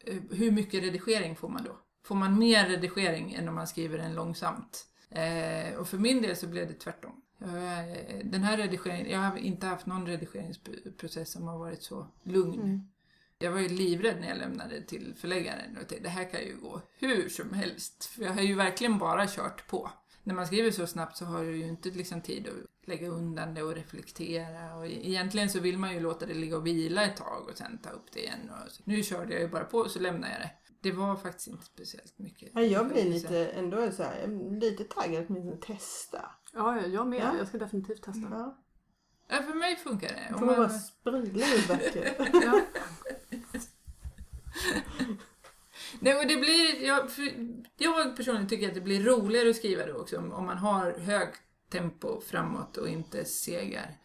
eh, 0.04 0.16
hur 0.30 0.50
mycket 0.50 0.82
redigering 0.82 1.36
får 1.36 1.48
man 1.48 1.64
då? 1.64 1.76
Får 2.08 2.14
man 2.14 2.38
mer 2.38 2.68
redigering 2.68 3.34
än 3.34 3.48
om 3.48 3.54
man 3.54 3.66
skriver 3.66 3.98
den 3.98 4.14
långsamt? 4.14 4.86
Eh, 5.10 5.78
och 5.78 5.88
för 5.88 5.98
min 5.98 6.22
del 6.22 6.36
så 6.36 6.46
blev 6.46 6.68
det 6.68 6.74
tvärtom. 6.74 7.22
Jag, 7.38 7.90
eh, 7.90 8.24
den 8.24 8.42
här 8.42 8.56
redigeringen, 8.56 9.10
jag 9.10 9.18
har 9.18 9.36
inte 9.36 9.66
haft 9.66 9.86
någon 9.86 10.06
redigeringsprocess 10.06 11.32
som 11.32 11.48
har 11.48 11.58
varit 11.58 11.82
så 11.82 12.06
lugn. 12.22 12.60
Mm. 12.60 12.80
Jag 13.38 13.52
var 13.52 13.60
ju 13.60 13.68
livrädd 13.68 14.20
när 14.20 14.28
jag 14.28 14.38
lämnade 14.38 14.82
till 14.82 15.14
förläggaren 15.16 15.76
och 15.76 15.88
tänkte 15.88 15.98
det 16.00 16.08
här 16.08 16.30
kan 16.30 16.40
ju 16.40 16.56
gå 16.56 16.80
hur 16.98 17.28
som 17.28 17.54
helst. 17.54 18.04
För 18.04 18.22
jag 18.22 18.32
har 18.32 18.42
ju 18.42 18.54
verkligen 18.54 18.98
bara 18.98 19.26
kört 19.26 19.66
på. 19.66 19.90
När 20.22 20.34
man 20.34 20.46
skriver 20.46 20.70
så 20.70 20.86
snabbt 20.86 21.16
så 21.16 21.24
har 21.24 21.44
du 21.44 21.56
ju 21.56 21.66
inte 21.66 21.88
liksom 21.88 22.20
tid 22.20 22.48
att 22.48 22.88
lägga 22.88 23.08
undan 23.08 23.54
det 23.54 23.62
och 23.62 23.74
reflektera. 23.74 24.76
Och 24.76 24.86
e- 24.86 25.08
egentligen 25.08 25.50
så 25.50 25.60
vill 25.60 25.78
man 25.78 25.94
ju 25.94 26.00
låta 26.00 26.26
det 26.26 26.34
ligga 26.34 26.56
och 26.56 26.66
vila 26.66 27.04
ett 27.04 27.16
tag 27.16 27.48
och 27.50 27.56
sen 27.58 27.78
ta 27.78 27.90
upp 27.90 28.12
det 28.12 28.20
igen. 28.20 28.50
Och 28.50 28.72
så, 28.72 28.82
nu 28.84 29.02
körde 29.02 29.32
jag 29.32 29.42
ju 29.42 29.48
bara 29.48 29.64
på 29.64 29.78
och 29.78 29.90
så 29.90 29.98
lämnade 29.98 30.32
jag 30.32 30.40
det. 30.40 30.50
Det 30.80 30.92
var 30.92 31.16
faktiskt 31.16 31.46
inte 31.48 31.64
speciellt 31.64 32.18
mycket. 32.18 32.50
Ja, 32.54 32.60
jag 32.62 32.88
blir 32.88 33.04
lite, 33.04 33.46
ändå 33.46 33.90
så 33.92 34.02
här, 34.02 34.26
lite 34.60 34.84
taggad 34.84 35.22
att 35.22 35.30
åtminstone 35.30 35.56
testa. 35.56 36.30
Ja, 36.52 36.80
ja, 36.80 36.86
jag 36.86 37.06
med. 37.06 37.20
Ja. 37.20 37.38
Jag 37.38 37.48
ska 37.48 37.58
definitivt 37.58 38.02
testa. 38.02 38.28
Ja. 38.30 38.58
Ja, 39.28 39.42
för 39.42 39.54
mig 39.54 39.76
funkar 39.76 40.08
det. 40.08 40.34
Om 40.34 40.46
man- 40.46 40.56
bara 40.56 40.68
sprudla 40.68 41.46
ur 41.46 41.68
böcker. 41.68 42.14
Ja. 42.44 42.60
Nej, 46.00 46.14
och 46.18 46.26
det 46.26 46.36
blir, 46.36 46.86
jag, 46.86 47.10
för, 47.10 47.32
jag 47.76 48.16
personligen 48.16 48.48
tycker 48.48 48.68
att 48.68 48.74
det 48.74 48.80
blir 48.80 49.02
roligare 49.04 49.50
att 49.50 49.56
skriva 49.56 49.86
då 49.86 49.94
också 49.94 50.18
om, 50.18 50.32
om 50.32 50.46
man 50.46 50.58
har 50.58 50.92
högt 50.92 51.40
tempo 51.70 52.20
framåt 52.20 52.76
och 52.76 52.88
inte 52.88 53.24
segar 53.24 53.96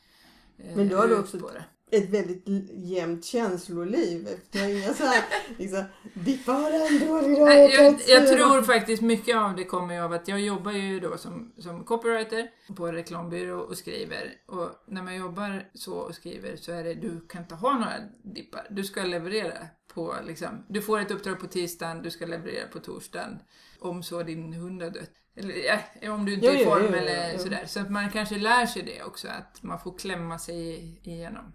eh, 0.58 0.76
Men 0.76 0.90
då 0.90 0.98
har 0.98 1.08
du 1.08 1.20
också- 1.20 1.40
på 1.40 1.52
det. 1.52 1.66
Ett 1.94 2.10
väldigt 2.10 2.44
jämnt 2.74 3.26
känsloliv. 3.26 4.28
Jag 4.52 4.62
har 4.62 4.70
inga 4.70 4.94
så 4.94 5.04
här, 5.04 5.24
liksom, 5.58 5.84
en 6.14 7.08
dålig 7.08 7.38
dag. 7.38 7.72
Jag, 7.72 7.84
jag 7.84 8.00
skriva." 8.00 8.26
tror 8.26 8.62
faktiskt 8.62 9.02
mycket 9.02 9.38
av 9.38 9.56
det 9.56 9.64
kommer 9.64 10.02
av 10.02 10.14
att 10.14 10.28
jag 10.28 10.42
jobbar 10.42 10.72
ju 10.72 11.00
då 11.00 11.18
som, 11.18 11.54
som 11.58 11.84
copywriter 11.84 12.50
på 12.76 12.92
reklambyrå 12.92 13.60
och 13.60 13.78
skriver. 13.78 14.34
Och 14.48 14.70
när 14.88 15.04
man 15.04 15.16
jobbar 15.16 15.70
så 15.74 15.94
och 15.94 16.16
skriver 16.16 16.56
så 16.56 16.72
är 16.72 16.84
det, 16.84 16.94
du 16.94 17.28
kan 17.28 17.42
inte 17.42 17.56
ha 17.56 17.74
några 17.74 17.94
dippar. 18.24 18.68
Du 18.70 18.84
ska 18.84 19.04
leverera 19.04 19.68
på 19.94 20.16
liksom, 20.28 20.66
du 20.70 20.82
får 20.82 21.00
ett 21.00 21.12
uppdrag 21.12 21.40
på 21.40 21.48
tisdagen, 21.48 22.02
du 22.02 22.12
ska 22.12 22.26
leverera 22.26 22.68
på 22.68 22.80
torsdagen. 22.80 23.40
Om 23.80 24.04
så 24.04 24.24
din 24.24 24.54
hund 24.54 24.82
har 24.82 24.90
dött. 24.90 25.12
Eller 25.36 25.56
ja, 26.02 26.14
om 26.14 26.26
du 26.26 26.34
inte 26.34 26.46
Jo, 26.46 26.52
är 26.54 26.62
i 26.62 26.66
form 26.66 26.84
jo, 26.84 26.90
jo, 26.92 26.98
eller 26.98 27.38
sådär. 27.38 27.64
Så 27.68 27.80
att 27.80 27.92
man 27.92 28.10
kanske 28.10 28.38
lär 28.38 28.66
sig 28.66 28.82
det 28.82 29.04
också, 29.04 29.28
att 29.28 29.64
man 29.64 29.80
får 29.80 29.98
klämma 29.98 30.40
sig 30.40 30.84
igenom. 31.04 31.54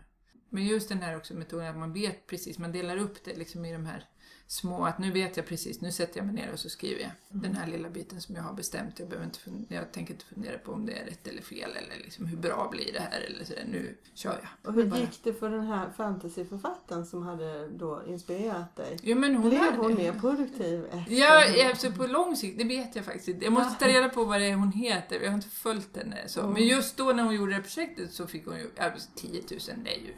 Men 0.51 0.67
just 0.67 0.89
den 0.89 1.03
här 1.03 1.17
också 1.17 1.35
metoden 1.35 1.67
att 1.69 1.77
man 1.77 1.93
vet 1.93 2.27
precis, 2.27 2.59
man 2.59 2.73
delar 2.73 2.97
upp 2.97 3.25
det 3.25 3.35
liksom 3.37 3.65
i 3.65 3.73
de 3.73 3.87
här 3.87 4.05
små, 4.47 4.85
att 4.87 4.99
nu 4.99 5.13
vet 5.13 5.37
jag 5.37 5.47
precis, 5.47 5.81
nu 5.81 5.93
sätter 5.93 6.17
jag 6.19 6.27
mig 6.27 6.35
ner 6.35 6.53
och 6.53 6.59
så 6.59 6.69
skriver 6.69 7.01
jag 7.03 7.11
den 7.29 7.55
här 7.57 7.67
lilla 7.67 7.89
biten 7.91 8.21
som 8.21 8.35
jag 8.35 8.43
har 8.43 8.53
bestämt. 8.55 8.99
Jag, 8.99 9.09
behöver 9.09 9.27
inte 9.27 9.39
fundera, 9.39 9.75
jag 9.81 9.93
tänker 9.93 10.15
inte 10.15 10.25
fundera 10.25 10.59
på 10.59 10.73
om 10.73 10.87
det 10.87 10.93
är 10.93 11.05
rätt 11.05 11.27
eller 11.27 11.43
fel 11.43 11.71
eller 11.71 12.05
liksom 12.05 12.27
hur 12.27 12.37
bra 12.37 12.69
blir 12.73 12.93
det 12.93 13.01
här 13.01 13.21
eller 13.21 13.45
sådär. 13.45 13.65
Nu 13.73 13.97
kör 14.15 14.31
jag. 14.31 14.69
Och 14.69 14.75
hur 14.75 14.87
Bara- 14.87 15.01
gick 15.01 15.21
det 15.25 15.33
för 15.33 15.51
den 15.51 15.67
här 15.67 15.91
fantasyförfattaren 15.97 17.07
som 17.07 17.23
hade 17.23 17.69
då 17.69 18.03
inspirerat 18.07 18.77
dig? 18.77 18.99
Jo, 19.03 19.19
men 19.19 19.35
hon 19.37 19.49
Blev 19.49 19.61
hade- 19.61 19.77
hon 19.77 19.95
mer 19.95 20.13
produktiv 20.13 20.85
efter? 20.85 21.13
Ja, 21.15 21.69
alltså 21.69 21.93
på 21.93 22.07
lång 22.07 22.37
sikt, 22.37 22.59
det 22.59 22.65
vet 22.65 22.97
jag 22.97 23.05
faktiskt. 23.05 23.43
Jag 23.43 23.53
måste 23.53 23.79
ta 23.85 23.89
reda 23.91 24.09
på 24.09 24.25
vad 24.25 24.41
det 24.41 24.47
är 24.47 24.55
hon 24.55 24.73
heter, 24.73 25.21
jag 25.21 25.29
har 25.31 25.35
inte 25.37 25.49
följt 25.49 25.97
henne 25.97 26.29
så. 26.29 26.41
Mm. 26.41 26.53
Men 26.53 26.67
just 26.67 26.97
då 26.97 27.05
när 27.13 27.23
hon 27.23 27.35
gjorde 27.35 27.51
det 27.53 27.57
här 27.57 27.63
projektet 27.63 28.13
så 28.13 28.27
fick 28.27 28.47
hon 28.47 28.59
ju, 28.59 28.71
alltså 28.79 29.09
10 29.15 29.31
000, 29.51 29.61
det 29.85 29.95
är 29.97 30.01
ju 30.01 30.15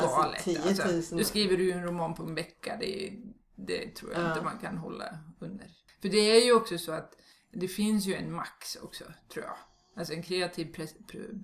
galet. 0.00 0.42
10 0.44 0.58
000. 0.58 0.68
Alltså, 0.68 1.16
du 1.16 1.24
skriver 1.24 1.56
ju 1.56 1.70
en 1.70 1.82
roman 1.84 2.14
på 2.14 2.22
en 2.22 2.34
vecka, 2.34 2.76
det, 2.80 3.12
det 3.56 3.94
tror 3.94 4.12
jag 4.12 4.22
Ja. 4.22 4.28
inte 4.32 4.44
man 4.44 4.58
kan 4.58 4.76
hålla 4.78 5.18
under. 5.40 5.66
För 6.02 6.08
det 6.08 6.18
är 6.18 6.44
ju 6.44 6.52
också 6.52 6.78
så 6.78 6.92
att 6.92 7.12
det 7.52 7.68
finns 7.68 8.06
ju 8.06 8.14
en 8.14 8.32
max 8.32 8.76
också, 8.76 9.04
tror 9.32 9.44
jag. 9.44 9.56
Alltså 9.96 10.12
en 10.12 10.22
kreativ 10.22 10.74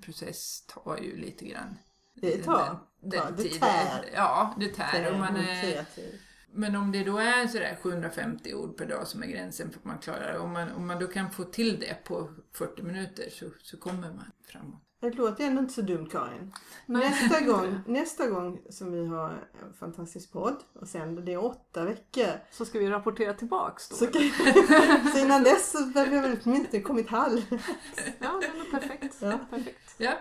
process 0.04 0.66
tar 0.66 0.98
ju 1.02 1.16
lite 1.16 1.44
grann 1.44 1.78
Det 2.14 2.42
tar. 2.44 2.80
den, 3.00 3.10
den 3.10 3.20
Ja, 3.24 3.30
det 3.42 3.48
tär. 3.48 4.10
Ja, 4.14 4.54
det 4.60 4.68
tär. 4.68 5.12
Och 5.12 5.18
man 5.18 5.36
är, 5.36 5.62
kreativ. 5.62 6.20
Men 6.52 6.76
om 6.76 6.92
det 6.92 7.04
då 7.04 7.18
är 7.18 7.46
sådär 7.46 7.78
750 7.82 8.54
ord 8.54 8.76
per 8.76 8.86
dag 8.86 9.06
som 9.06 9.22
är 9.22 9.26
gränsen 9.26 9.70
för 9.70 9.78
att 9.78 9.84
man 9.84 9.98
klarar 9.98 10.32
det, 10.32 10.38
om 10.38 10.52
man, 10.52 10.72
om 10.72 10.86
man 10.86 10.98
då 10.98 11.06
kan 11.06 11.30
få 11.30 11.44
till 11.44 11.80
det 11.80 12.04
på 12.04 12.30
40 12.52 12.82
minuter 12.82 13.30
så, 13.30 13.46
så 13.62 13.76
kommer 13.76 14.12
man 14.12 14.24
framåt. 14.44 14.82
Det 15.00 15.10
låter 15.10 15.44
ändå 15.44 15.60
inte 15.60 15.74
så 15.74 15.82
dumt 15.82 16.08
Karin. 16.12 16.52
Nästa 16.86 17.40
gång, 17.46 17.80
nästa 17.86 18.26
gång 18.26 18.60
som 18.70 18.92
vi 18.92 19.06
har 19.06 19.48
en 19.62 19.72
fantastisk 19.72 20.32
podd 20.32 20.56
och 20.72 20.88
sen 20.88 21.24
det 21.24 21.32
är 21.32 21.44
åtta 21.44 21.84
veckor. 21.84 22.32
Så 22.50 22.64
ska 22.64 22.78
vi 22.78 22.90
rapportera 22.90 23.34
tillbaks 23.34 23.88
då. 23.88 23.96
Så, 23.96 24.06
kan, 24.06 24.22
så 25.12 25.18
innan 25.18 25.42
dess 25.42 25.70
så 25.70 25.78
har 25.78 26.06
vi 26.06 26.20
väl 26.20 26.36
åtminstone 26.44 26.82
kommit 26.82 27.08
halv. 27.08 27.40
Ja, 28.18 28.40
det 28.40 28.46
är 28.46 28.80
perfekt. 28.80 29.16
Ja. 29.20 29.38
perfekt. 29.50 29.94
Ja, 29.98 30.18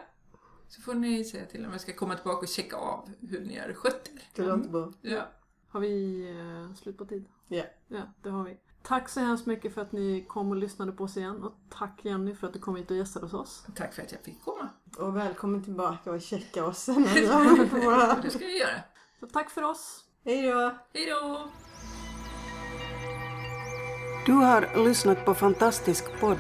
så 0.68 0.82
får 0.82 0.94
ni 0.94 1.26
säga 1.26 1.46
till 1.46 1.66
om 1.66 1.72
jag 1.72 1.82
ska 1.82 1.94
komma 1.94 2.16
tillbaka 2.16 2.40
och 2.40 2.48
checka 2.48 2.76
av 2.76 3.10
hur 3.30 3.40
ni 3.46 3.60
har 3.60 3.74
skött 3.74 4.10
er. 4.14 4.24
Det 4.36 4.42
låter 4.42 4.70
bra. 4.70 4.94
Ja. 5.02 5.28
Har 5.72 5.80
vi 5.80 6.26
eh, 6.30 6.76
slut 6.76 6.98
på 6.98 7.06
tid? 7.06 7.26
Ja. 7.48 7.64
Ja, 7.88 8.02
det 8.22 8.30
har 8.30 8.44
vi. 8.44 8.58
Tack 8.84 9.10
så 9.10 9.20
hemskt 9.20 9.46
mycket 9.46 9.74
för 9.74 9.82
att 9.82 9.92
ni 9.92 10.26
kom 10.28 10.50
och 10.50 10.56
lyssnade 10.56 10.92
på 10.92 11.04
oss 11.04 11.18
igen 11.18 11.44
och 11.44 11.54
tack 11.70 12.00
Jenny 12.06 12.36
för 12.36 12.48
att 12.48 12.54
du 12.54 12.60
kom 12.60 12.76
hit 12.76 12.92
och 12.92 12.98
gästade 12.98 13.26
hos 13.26 13.34
oss. 13.34 13.66
Tack 13.76 13.94
för 13.94 14.02
att 14.02 14.12
jag 14.12 14.22
fick 14.22 14.44
komma. 14.44 14.70
Och 14.98 15.16
välkommen 15.16 15.64
tillbaka 15.64 16.12
och 16.12 16.22
checka 16.22 16.66
oss 16.66 16.78
sen 16.84 17.04
vi. 17.14 17.22
Det 18.22 18.30
ska 18.30 18.44
jag 18.44 18.58
göra. 18.58 18.82
Så 19.20 19.28
tack 19.28 19.50
för 19.50 19.64
oss! 19.64 20.04
Hej 20.26 20.42
då! 20.42 20.76
Hej 20.94 21.06
då! 21.06 21.50
Du 24.26 24.34
har 24.34 24.84
lyssnat 24.84 25.26
på 25.26 25.34
Fantastisk 25.34 26.20
podd. 26.20 26.38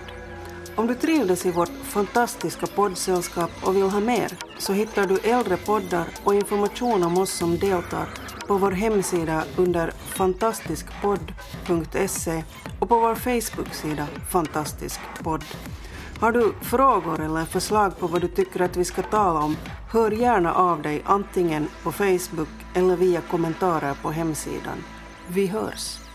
Om 0.76 0.88
du 0.88 0.96
trivdes 0.96 1.46
i 1.46 1.52
vårt 1.52 1.70
fantastiska 1.70 2.68
poddsällskap 2.68 3.52
och 3.65 3.76
vill 3.76 3.84
ha 3.84 4.00
mer 4.00 4.38
så 4.58 4.74
hittar 4.74 5.06
du 5.06 5.18
äldre 5.18 5.58
poddar 5.58 6.08
och 6.24 6.36
information 6.36 7.04
om 7.04 7.18
oss 7.18 7.32
som 7.32 7.58
deltar 7.58 8.29
på 8.50 8.58
vår 8.58 8.72
hemsida 8.72 9.44
under 9.58 9.92
fantastiskpodd.se 9.92 12.44
och 12.80 12.90
på 12.90 13.00
vår 13.00 13.16
Facebook-sida 13.16 14.08
Fantastisk 14.30 15.00
podd. 15.24 15.44
Har 16.20 16.32
du 16.32 16.54
frågor 16.62 17.20
eller 17.20 17.46
förslag 17.46 18.00
på 18.00 18.08
vad 18.08 18.22
du 18.22 18.28
tycker 18.28 18.62
att 18.62 18.78
vi 18.78 18.86
ska 18.86 19.02
tala 19.02 19.40
om, 19.40 19.58
hör 19.92 20.12
gärna 20.12 20.54
av 20.54 20.82
dig 20.82 21.02
antingen 21.06 21.68
på 21.84 21.92
Facebook 21.92 22.50
eller 22.74 22.96
via 22.96 23.22
kommentarer 23.22 23.94
på 24.02 24.12
hemsidan. 24.12 24.84
Vi 25.28 25.48
hörs! 25.48 26.09